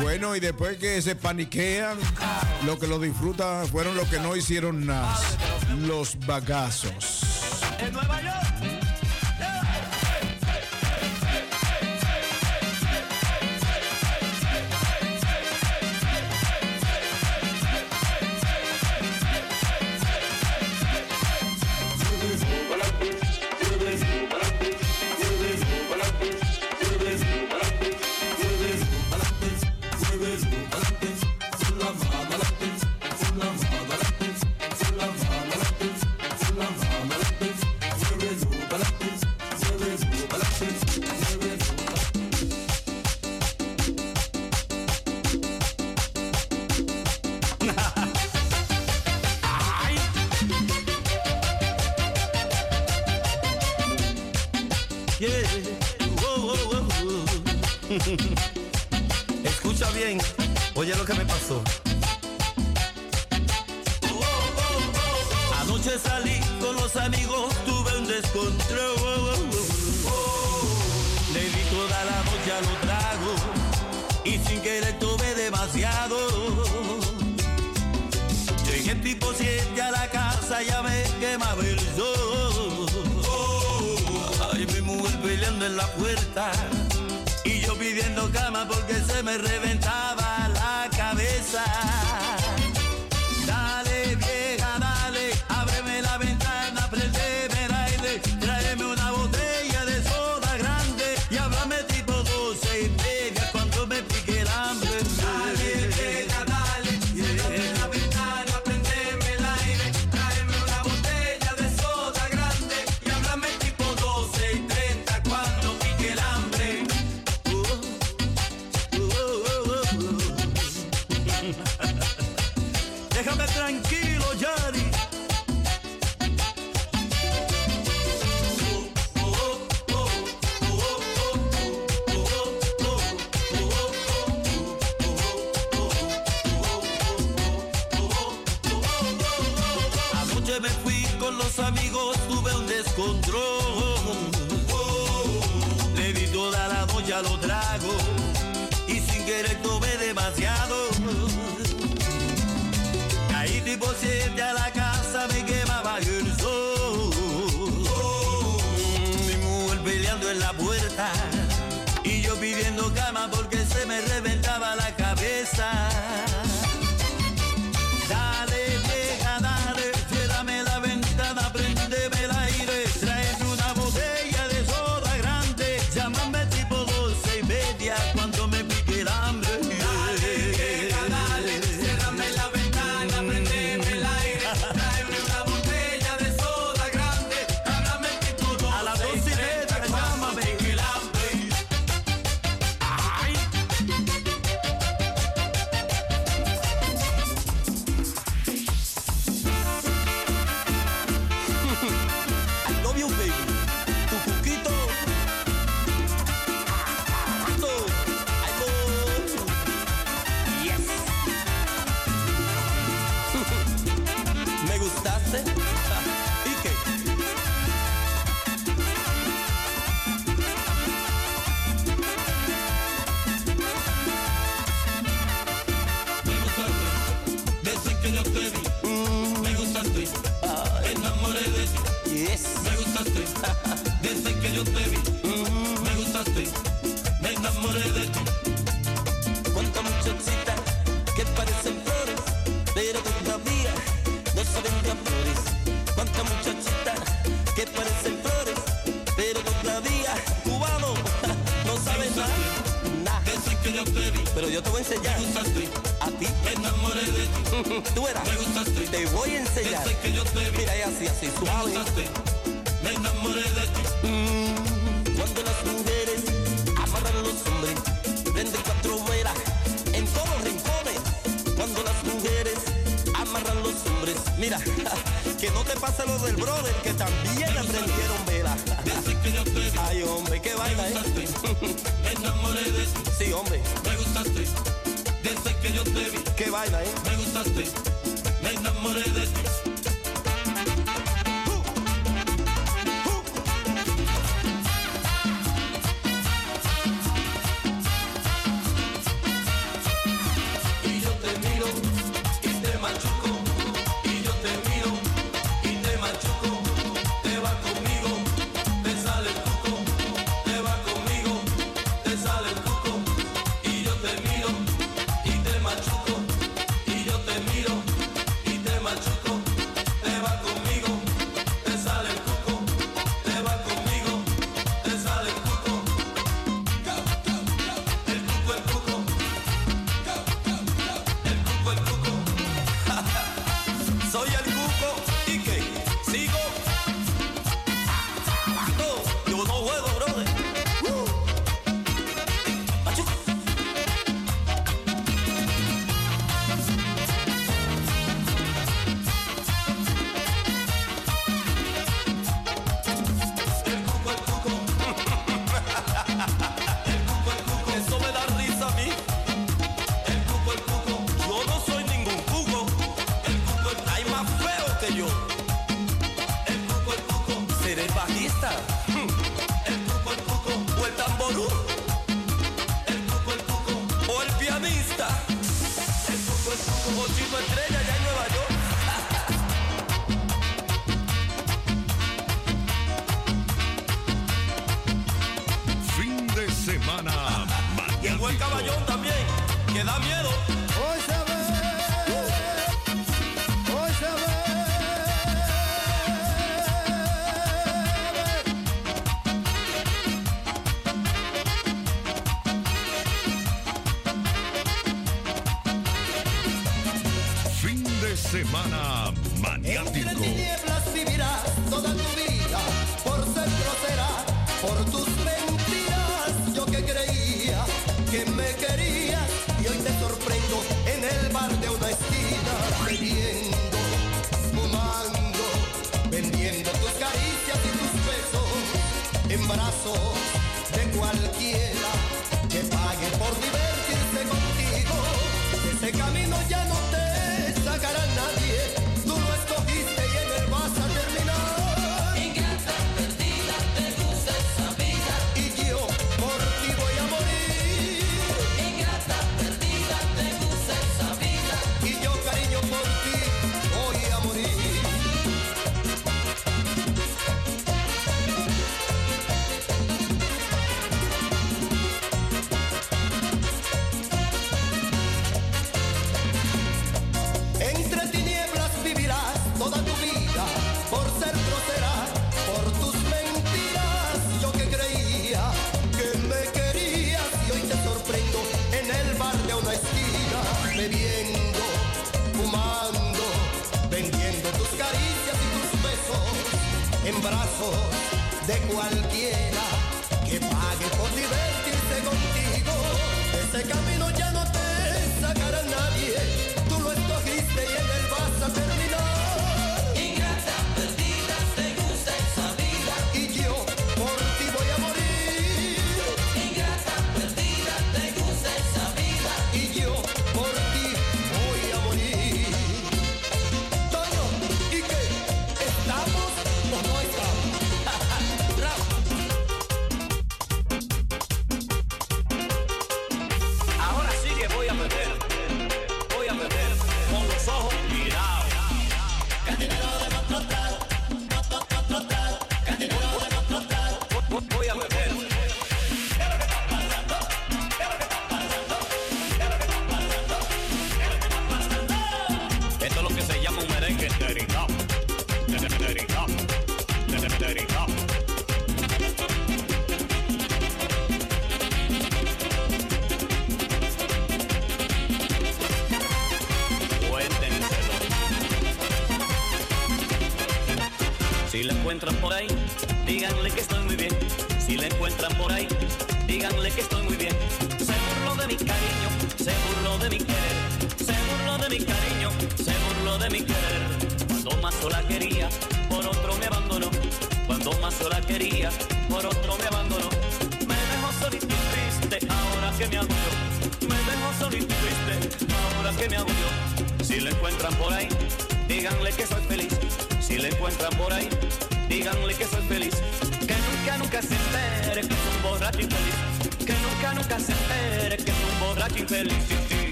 [0.00, 1.98] Bueno, y después que se paniquean,
[2.64, 5.16] lo que lo disfrutan fueron los que no hicieron nada.
[5.86, 7.20] Los bagazos.
[7.92, 8.55] Nueva York.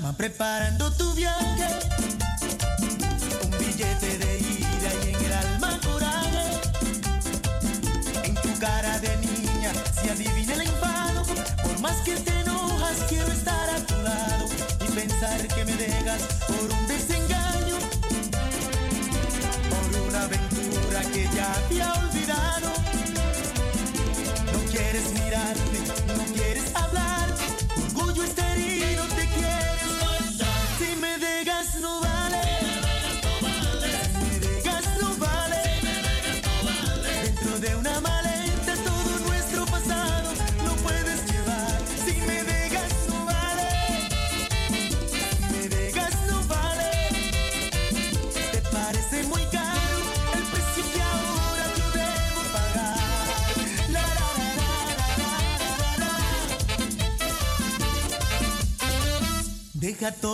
[0.00, 0.31] my breath.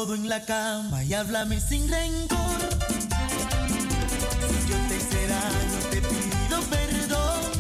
[0.09, 2.39] todo en la cama y háblame sin rencor.
[4.39, 7.53] Si yo te hice daño, te pido perdón.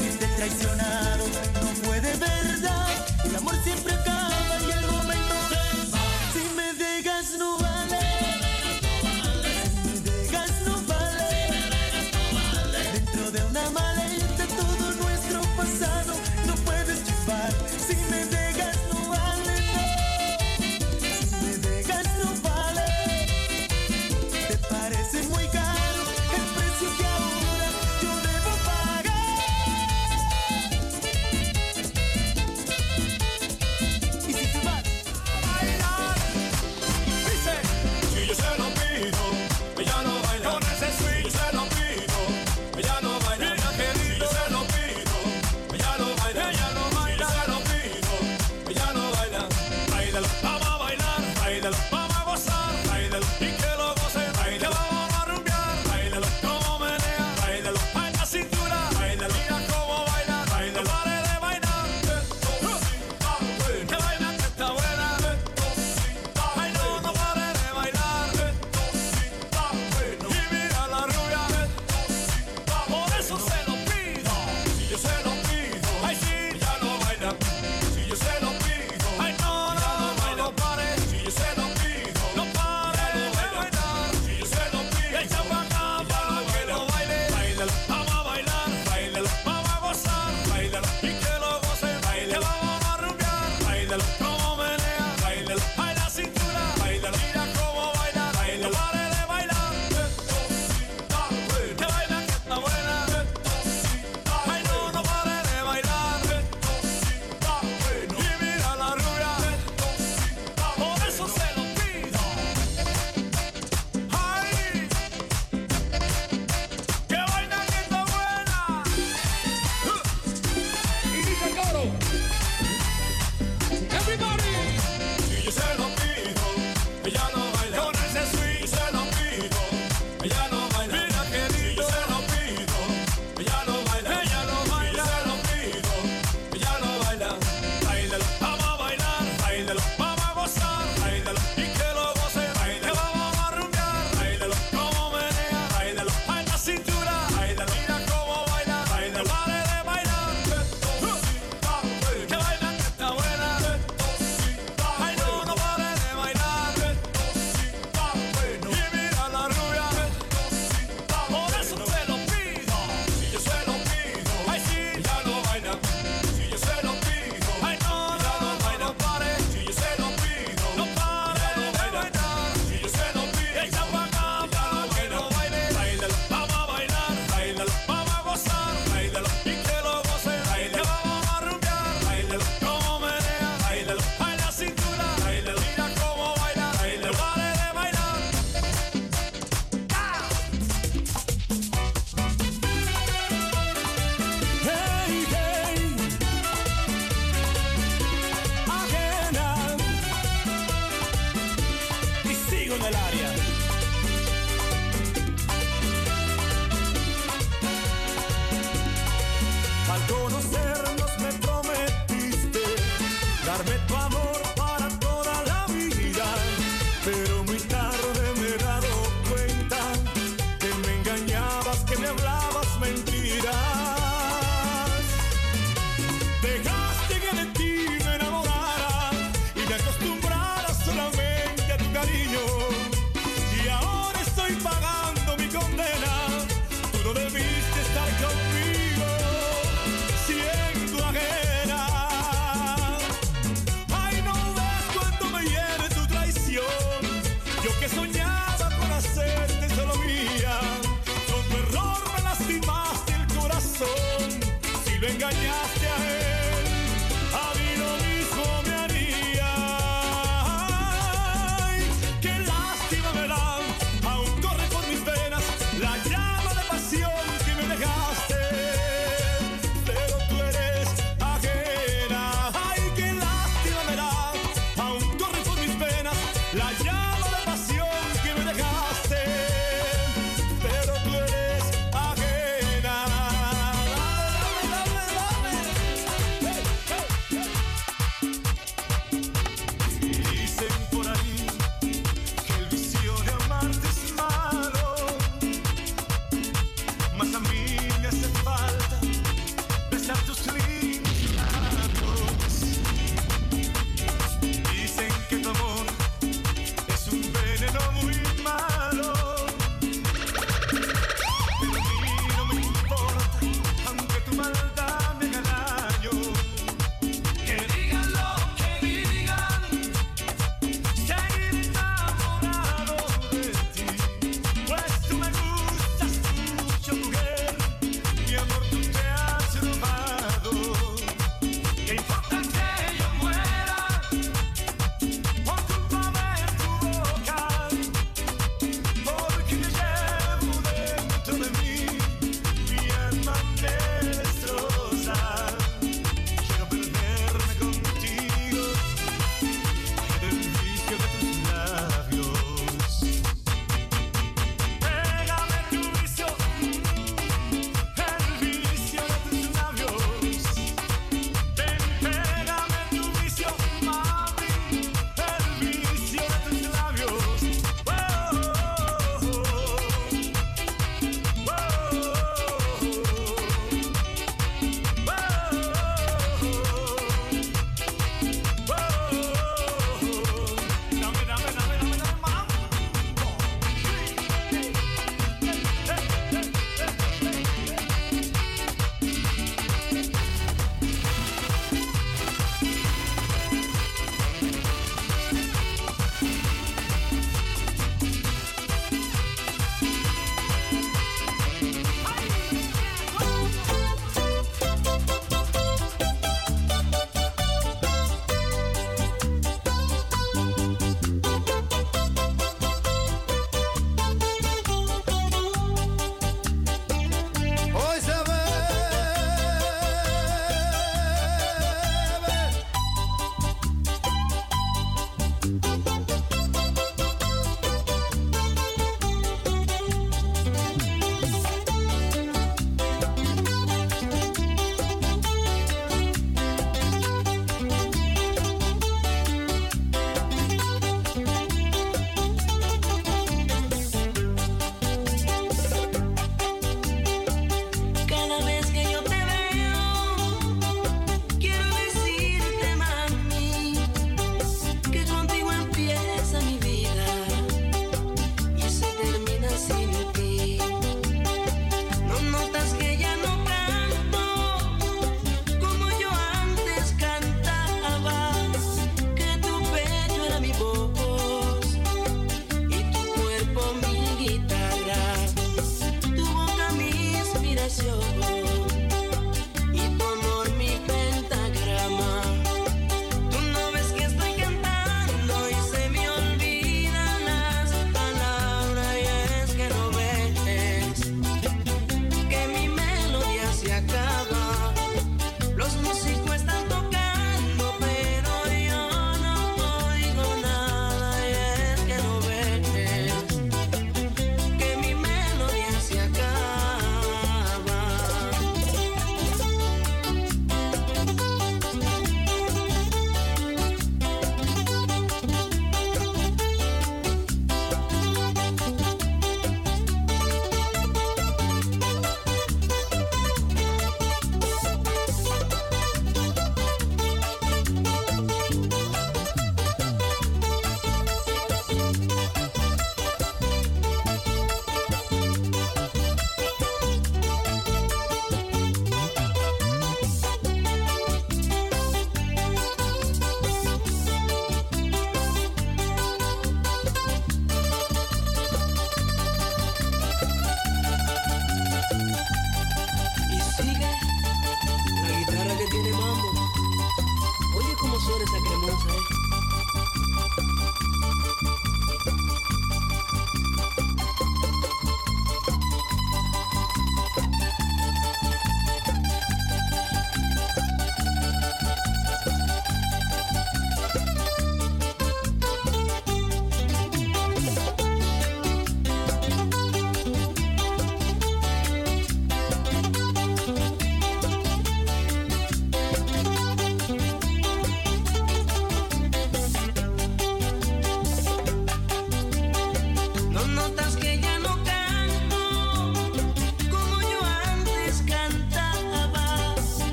[0.00, 0.83] Si te traicioné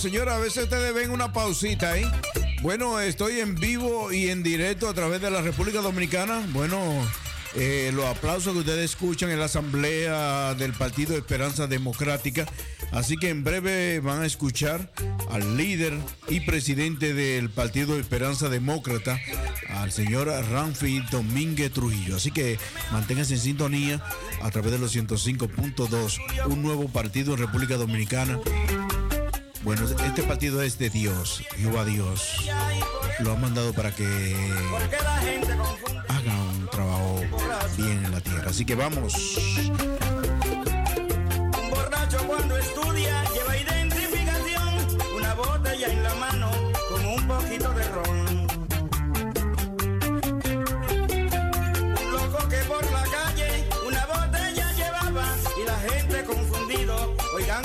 [0.00, 2.06] señora, a veces ustedes ven una pausita ¿eh?
[2.62, 6.42] Bueno, estoy en vivo y en directo a través de la República Dominicana.
[6.52, 6.78] Bueno,
[7.54, 12.46] eh, los aplausos que ustedes escuchan en la Asamblea del Partido Esperanza Democrática.
[12.92, 14.90] Así que en breve van a escuchar
[15.30, 15.92] al líder
[16.28, 19.20] y presidente del Partido Esperanza Demócrata,
[19.68, 22.16] al señor Ramfi Domínguez Trujillo.
[22.16, 22.58] Así que
[22.90, 24.02] manténganse en sintonía
[24.42, 28.40] a través de los 105.2, un nuevo partido en República Dominicana
[29.62, 32.46] bueno, este partido es de Dios, Jehová Dios.
[33.20, 34.34] Lo ha mandado para que
[36.08, 37.20] haga un trabajo
[37.76, 38.50] bien en la tierra.
[38.50, 39.14] Así que vamos.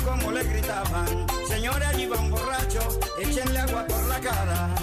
[0.03, 1.25] como le gritaban.
[1.47, 4.74] Señores, allí van borrachos, échenle agua por la cara.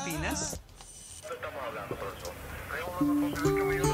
[0.00, 0.60] Opinas?
[3.00, 3.87] Mi vida,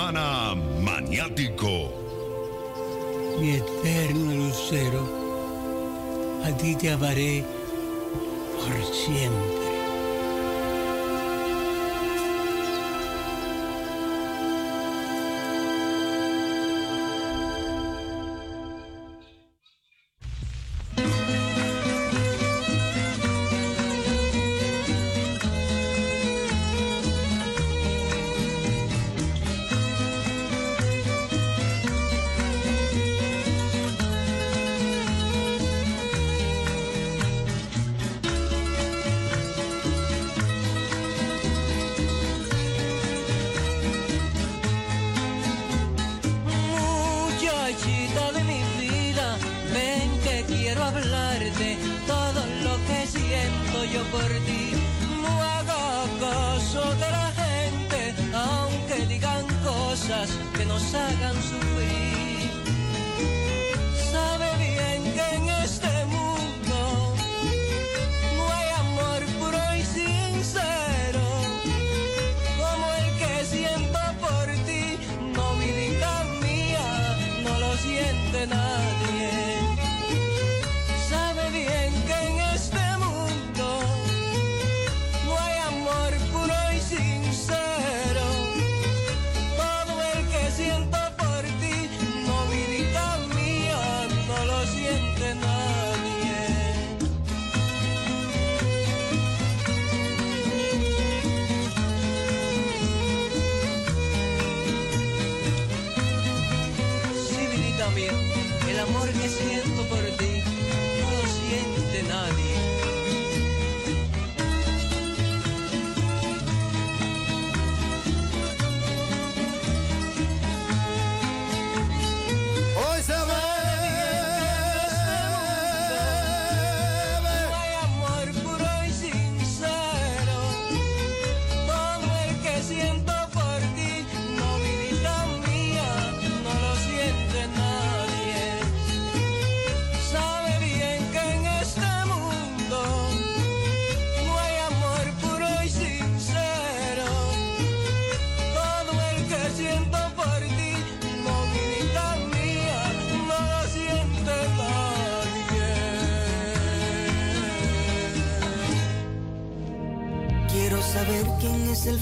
[0.00, 1.99] semana maniático.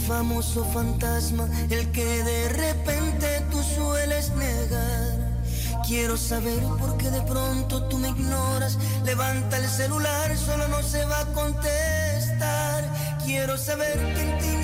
[0.09, 5.39] famoso fantasma, el que de repente tú sueles negar.
[5.87, 8.79] Quiero saber por qué de pronto tú me ignoras.
[9.05, 12.85] Levanta el celular, solo no se va a contestar.
[13.25, 14.58] Quiero saber quién te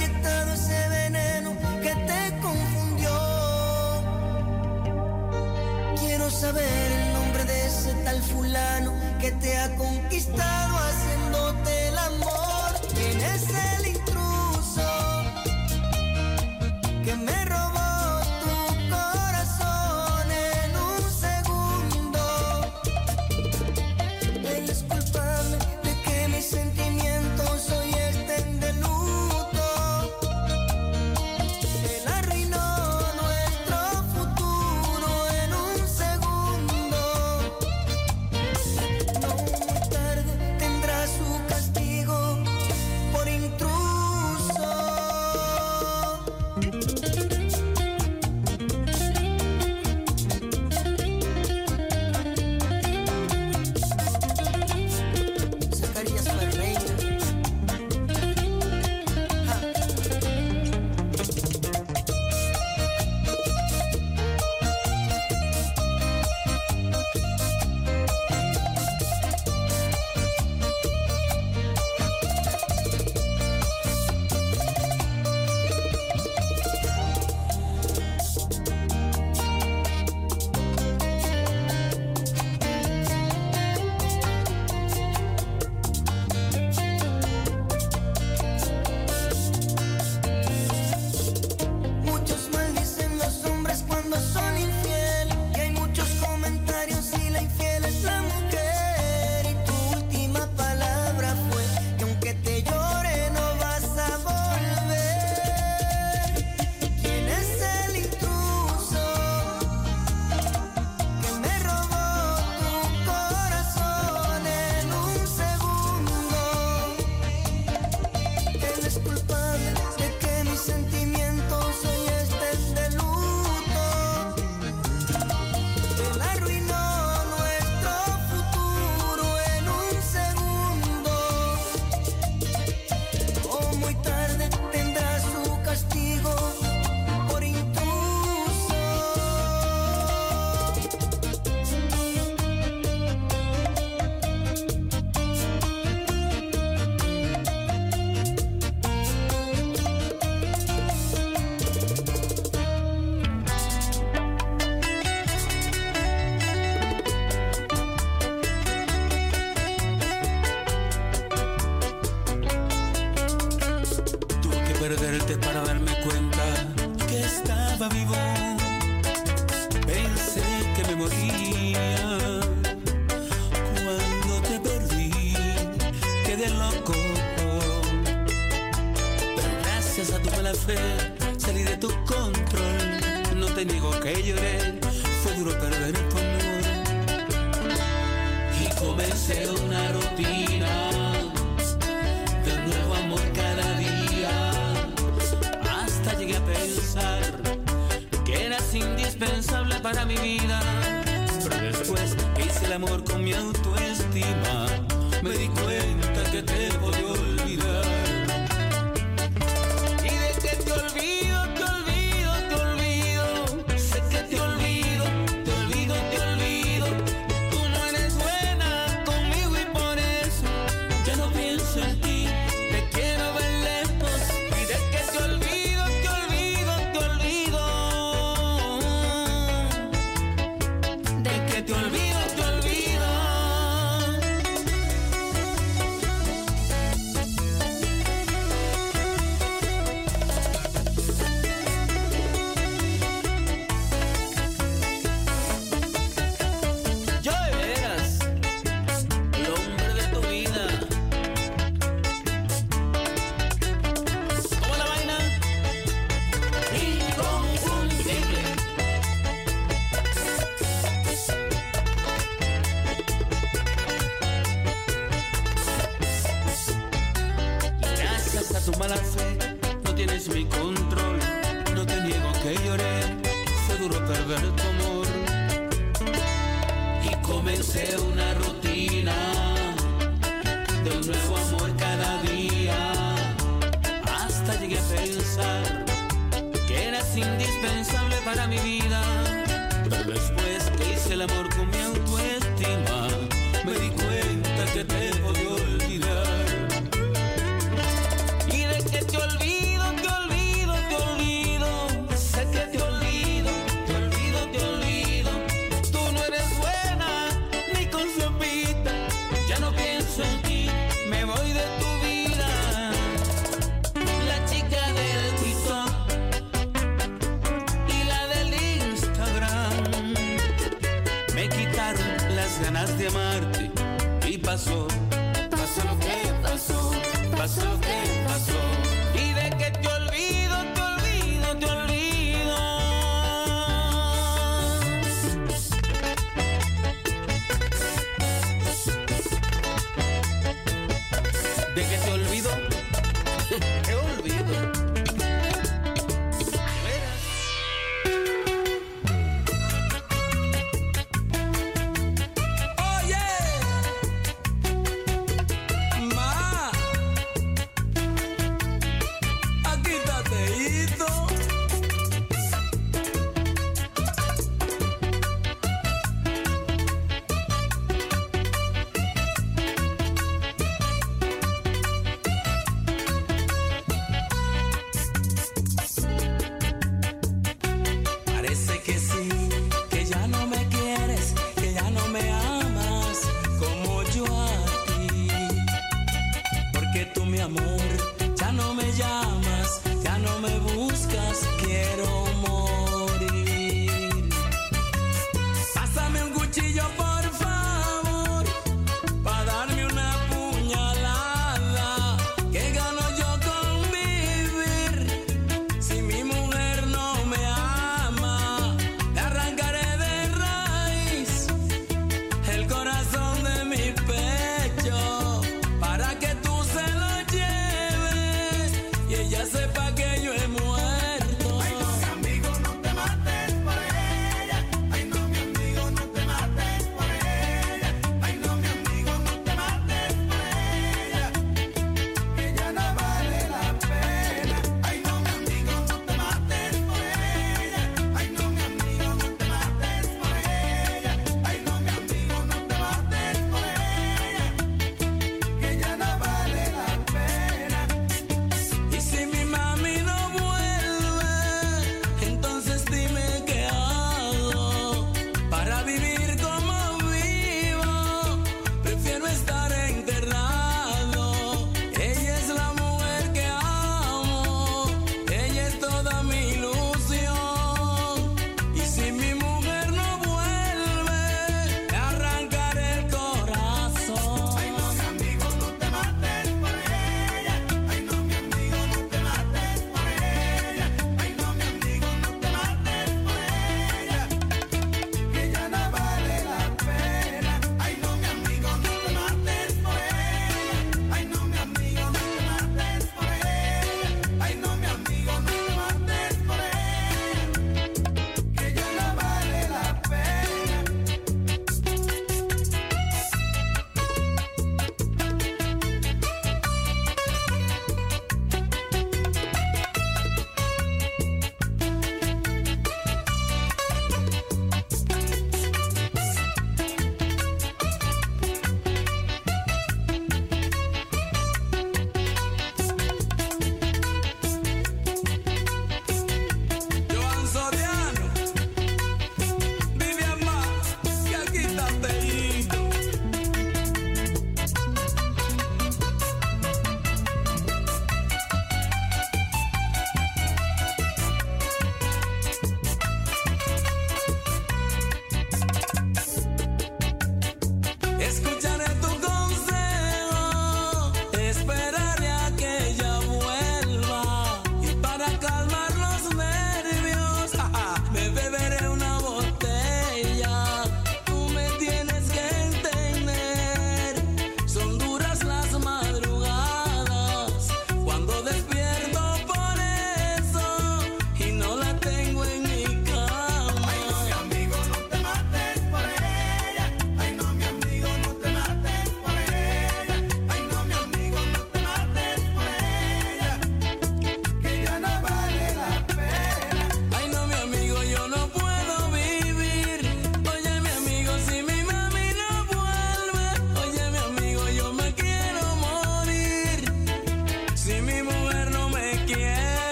[231.66, 232.03] te olvides.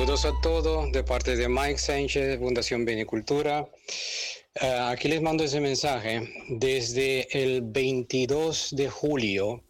[0.00, 3.68] Saludos a todos de parte de Mike Sánchez, Fundación Benicultura.
[4.54, 6.26] Eh, aquí les mando ese mensaje.
[6.48, 9.62] Desde el 22 de julio,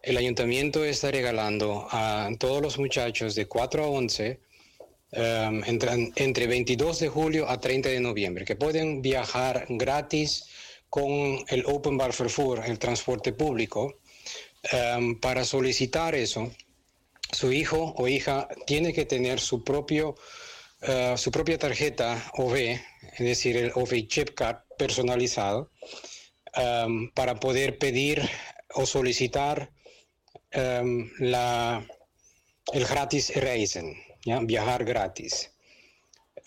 [0.00, 4.40] el ayuntamiento está regalando a todos los muchachos de 4 a 11,
[5.12, 10.46] eh, entre, entre 22 de julio a 30 de noviembre, que pueden viajar gratis
[10.88, 13.98] con el Open Bar Carrefour, el transporte público.
[14.72, 16.50] Eh, para solicitar eso,
[17.34, 20.14] su hijo o hija tiene que tener su propio
[20.86, 25.70] eh, su propia tarjeta OV, es decir, el OV Chip Card personalizado,
[26.52, 28.20] em, para poder pedir
[28.74, 29.70] o solicitar
[30.50, 31.86] em, la,
[32.72, 33.96] el gratis Reisen,
[34.42, 35.50] viajar gratis.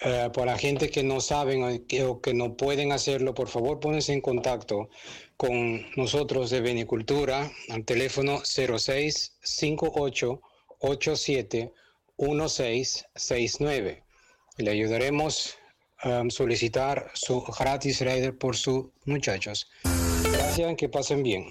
[0.02, 3.48] Eh, para la gente que no saben o que, o que no pueden hacerlo, por
[3.48, 4.90] favor, pónganse en contacto
[5.36, 10.42] con nosotros de Benicultura al teléfono 0658
[10.80, 11.74] 87
[12.18, 14.04] 1669.
[14.58, 15.58] Le ayudaremos
[16.00, 19.70] a solicitar su gratis rider por sus muchachos.
[20.32, 21.46] Gracias, que pasen bien.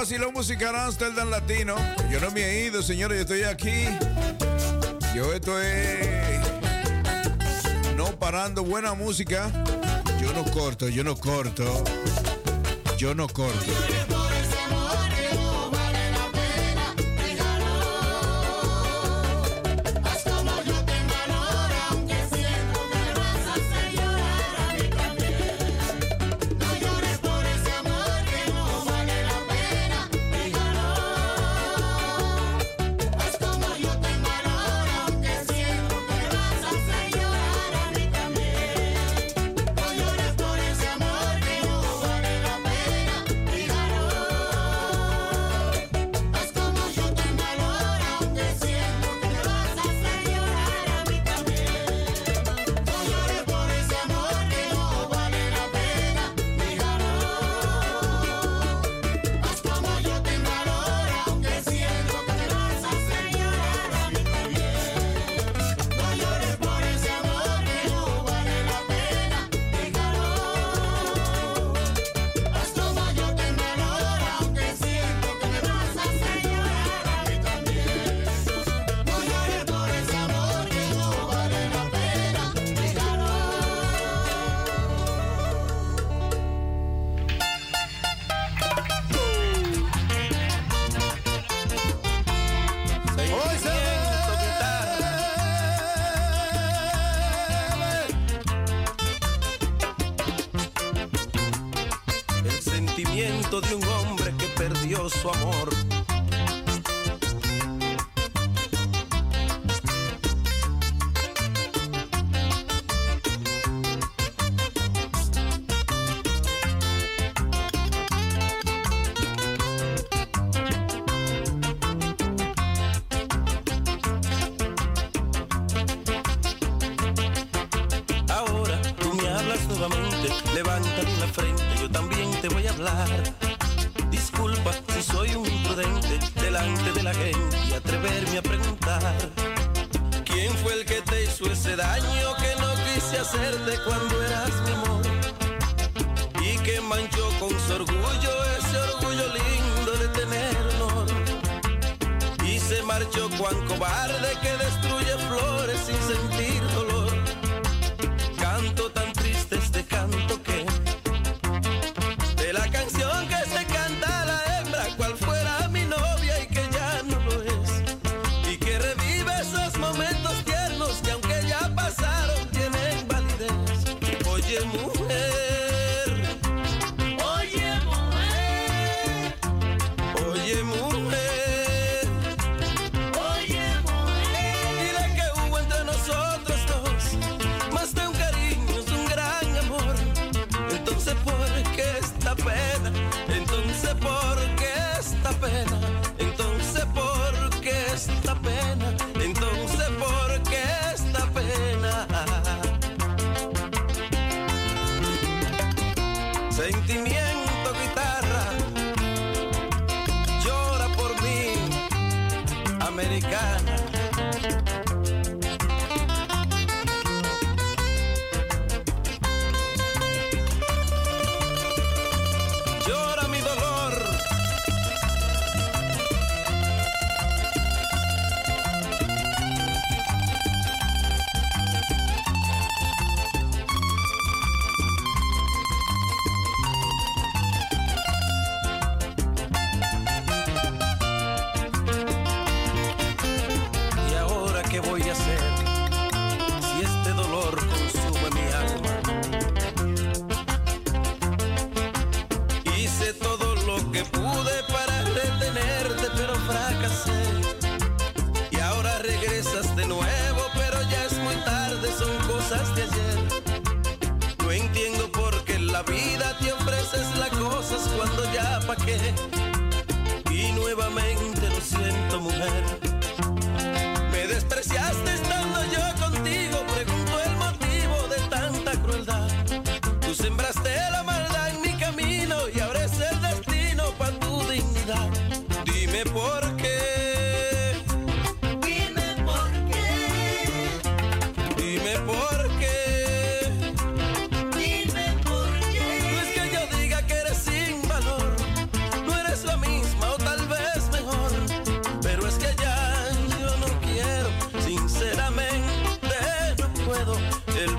[0.00, 1.74] Si vacilón musical Amsterdam Latino.
[2.10, 3.84] Yo no me he ido, señores, yo estoy aquí.
[5.14, 5.66] Yo estoy
[7.98, 9.50] no parando, buena música.
[10.18, 11.84] Yo no corto, yo no corto.
[12.96, 14.09] Yo no corto.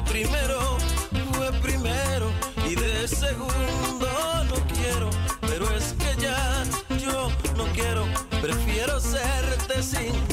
[0.05, 0.77] primero
[1.33, 2.27] fue primero
[2.69, 4.07] y de segundo
[4.49, 5.09] no quiero,
[5.41, 6.63] pero es que ya
[6.97, 8.05] yo no quiero,
[8.41, 10.30] prefiero serte sin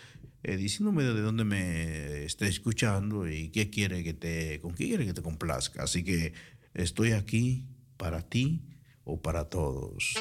[0.43, 5.05] eh, diciéndome de dónde me esté escuchando y qué quiere que te, con qué quiere
[5.05, 5.83] que te complazca.
[5.83, 6.31] Así que
[6.73, 7.65] estoy aquí
[7.97, 8.63] para ti
[9.11, 10.13] o para todos.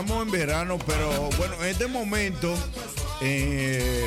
[0.00, 2.52] Estamos en verano, pero bueno, en este momento,
[3.22, 4.04] eh,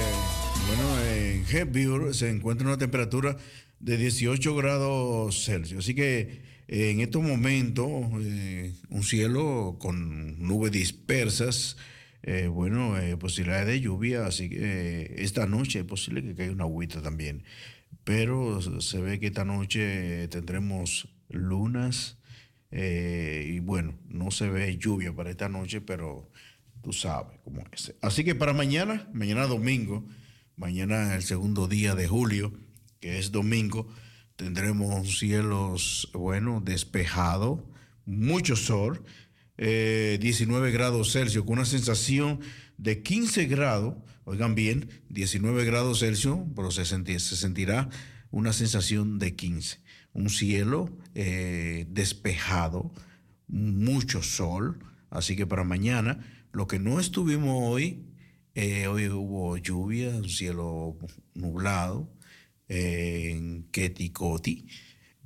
[0.68, 3.38] bueno, en Headview se encuentra una temperatura
[3.80, 5.86] de 18 grados Celsius.
[5.86, 11.78] Así que eh, en estos momentos, eh, un cielo con nubes dispersas,
[12.52, 17.02] bueno, eh, posibilidades de lluvia, así que esta noche es posible que caiga una agüita
[17.02, 17.46] también.
[18.04, 22.17] Pero se ve que esta noche tendremos lunas
[22.72, 26.30] eh, y bueno, no se ve lluvia para esta noche, pero
[26.82, 27.94] tú sabes cómo es.
[28.02, 30.06] Así que para mañana, mañana domingo,
[30.56, 32.54] mañana el segundo día de julio,
[33.00, 33.88] que es domingo,
[34.36, 37.70] tendremos cielos, bueno, despejado,
[38.06, 39.04] mucho sol,
[39.58, 42.40] eh, 19 grados Celsius, con una sensación
[42.78, 47.90] de 15 grados, oigan bien, 19 grados Celsius, pero se sentirá
[48.30, 49.80] una sensación de 15.
[50.18, 52.92] Un cielo eh, despejado,
[53.48, 54.80] mucho sol,
[55.12, 58.04] así que para mañana, lo que no estuvimos hoy,
[58.56, 60.98] eh, hoy hubo lluvia, un cielo
[61.36, 62.12] nublado
[62.68, 64.68] eh, en Ketikoti,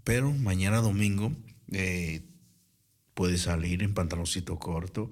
[0.04, 1.32] pero mañana domingo
[3.14, 5.10] puede salir en pantaloncito corto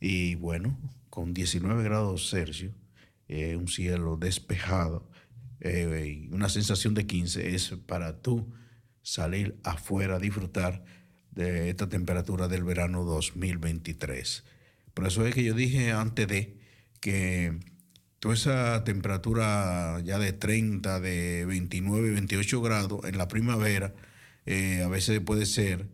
[0.00, 0.78] y bueno,
[1.10, 2.72] con 19 grados Celsius,
[3.28, 5.10] un cielo despejado
[6.30, 8.54] una sensación de 15 es para tú
[9.02, 10.84] salir afuera a disfrutar
[11.32, 14.44] de esta temperatura del verano 2023.
[14.94, 16.56] Por eso es que yo dije antes de
[17.00, 17.58] que
[18.18, 23.94] toda esa temperatura ya de 30, de 29, 28 grados en la primavera,
[24.46, 25.88] eh, a veces puede ser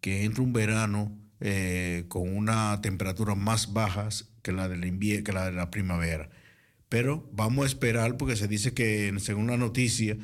[0.00, 5.46] que entre un verano eh, con una temperatura más bajas que la del que la
[5.46, 6.28] de la primavera.
[6.90, 10.18] Pero vamos a esperar porque se dice que según la noticia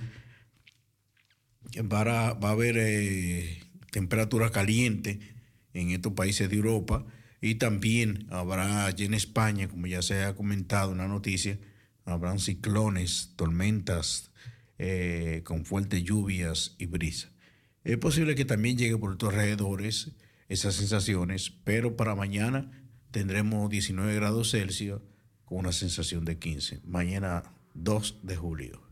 [1.83, 5.20] va a, haber eh, temperatura caliente
[5.75, 7.07] en estos países de Europa
[7.41, 11.59] y también habrá allí en España, como ya se ha comentado en la noticia,
[12.05, 14.31] habrán ciclones, tormentas
[14.78, 17.31] eh, con fuertes lluvias y brisa.
[17.85, 20.12] Es posible que también llegue por estos alrededores
[20.49, 22.70] esas sensaciones, pero para mañana
[23.11, 25.01] tendremos 19 grados Celsius
[25.45, 26.81] con una sensación de 15.
[26.85, 27.43] Mañana
[27.75, 28.85] 2 de julio.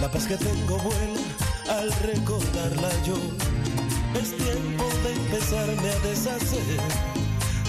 [0.00, 1.20] La paz que tengo vuela
[1.68, 3.14] al recordarla yo.
[4.18, 6.80] Es tiempo de empezarme a deshacer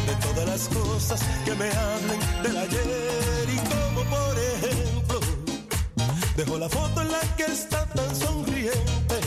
[0.07, 3.49] de todas las cosas que me hablen del ayer.
[3.49, 5.19] Y como por ejemplo
[6.37, 9.19] dejo la foto en la que está tan sonriente,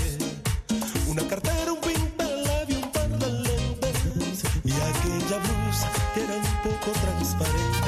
[1.06, 4.42] una cartera, un pintalabio, un par de lentes.
[4.64, 7.83] Y aquella blusa que era un poco transparente,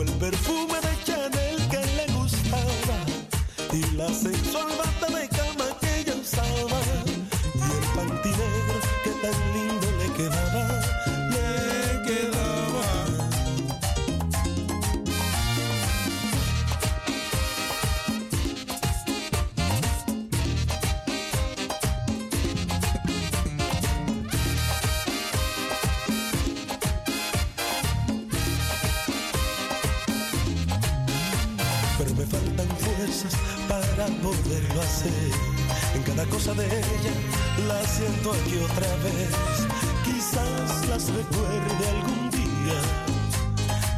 [0.00, 2.98] el perfume de Chanel que le gustaba
[3.72, 4.68] y la sensual
[36.22, 37.14] Cada cosa de ella
[37.66, 39.66] la siento aquí otra vez.
[40.04, 42.80] Quizás las recuerde algún día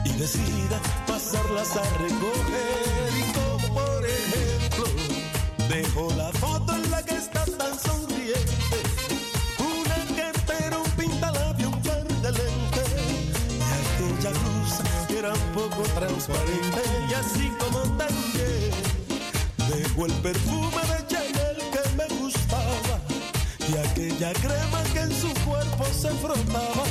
[0.06, 3.10] y decida pasarlas a recoger.
[3.18, 4.86] Y como por ejemplo,
[5.68, 8.78] dejo la foto en la que está tan sonriente.
[9.58, 12.90] Una cartera, un pintalabio, un par de lentes
[13.50, 18.72] y aquella blusa que era un poco transparente y así como también
[19.68, 20.93] dejó el perfume de
[24.04, 26.84] aquella crema que en su cuerpo se frotaba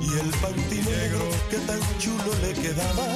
[0.00, 3.06] y el panty negro que tan chulo le quedaba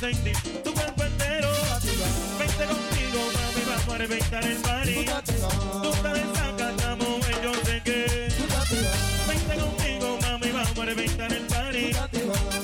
[0.00, 1.50] sentir tu cuerpo entero.
[2.38, 5.04] Vente conmigo, mami, vamos a reventar el party.
[5.82, 8.28] Tú sabes saca la mujer, yo sé que.
[9.28, 11.92] Vente conmigo, mami, vamos a reventar el party.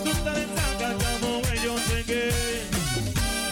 [0.03, 2.31] Tú sabes saca la mujer, yo sé que.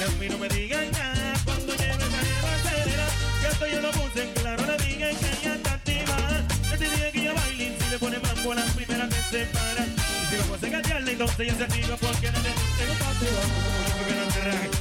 [0.00, 3.06] Y a mí no me digan nada cuando llegue la acelera.
[3.42, 6.46] Que esto yo lo puse en claro, no digan que ya está activada.
[6.70, 9.44] Yo te dije que yo baile si le pone mambo a la primera que se
[9.46, 9.84] para.
[9.84, 12.33] Y si vamos a engañarle, entonces ya se activa porque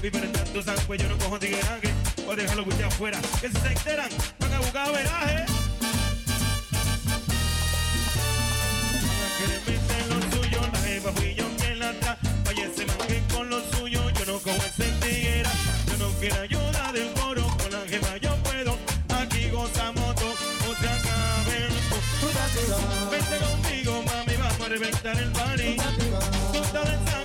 [0.03, 1.93] Viven tanto sangue, pues yo no cojo tigueraje.
[2.27, 5.45] O déjalo que afuera, que si se enteran, van a buscar veraje.
[11.15, 12.17] fui yo quien la tra
[12.49, 12.85] Oye, ese
[13.33, 15.49] con lo suyo, yo no cojo ese tiguera.
[15.88, 18.77] Yo no quiero ayuda del coro, con la gema yo puedo.
[19.22, 20.35] Aquí gozamos dos,
[20.67, 20.90] o se
[23.09, 25.77] Vente conmigo, mami, vamos a reventar el party.
[26.51, 27.23] Tú estás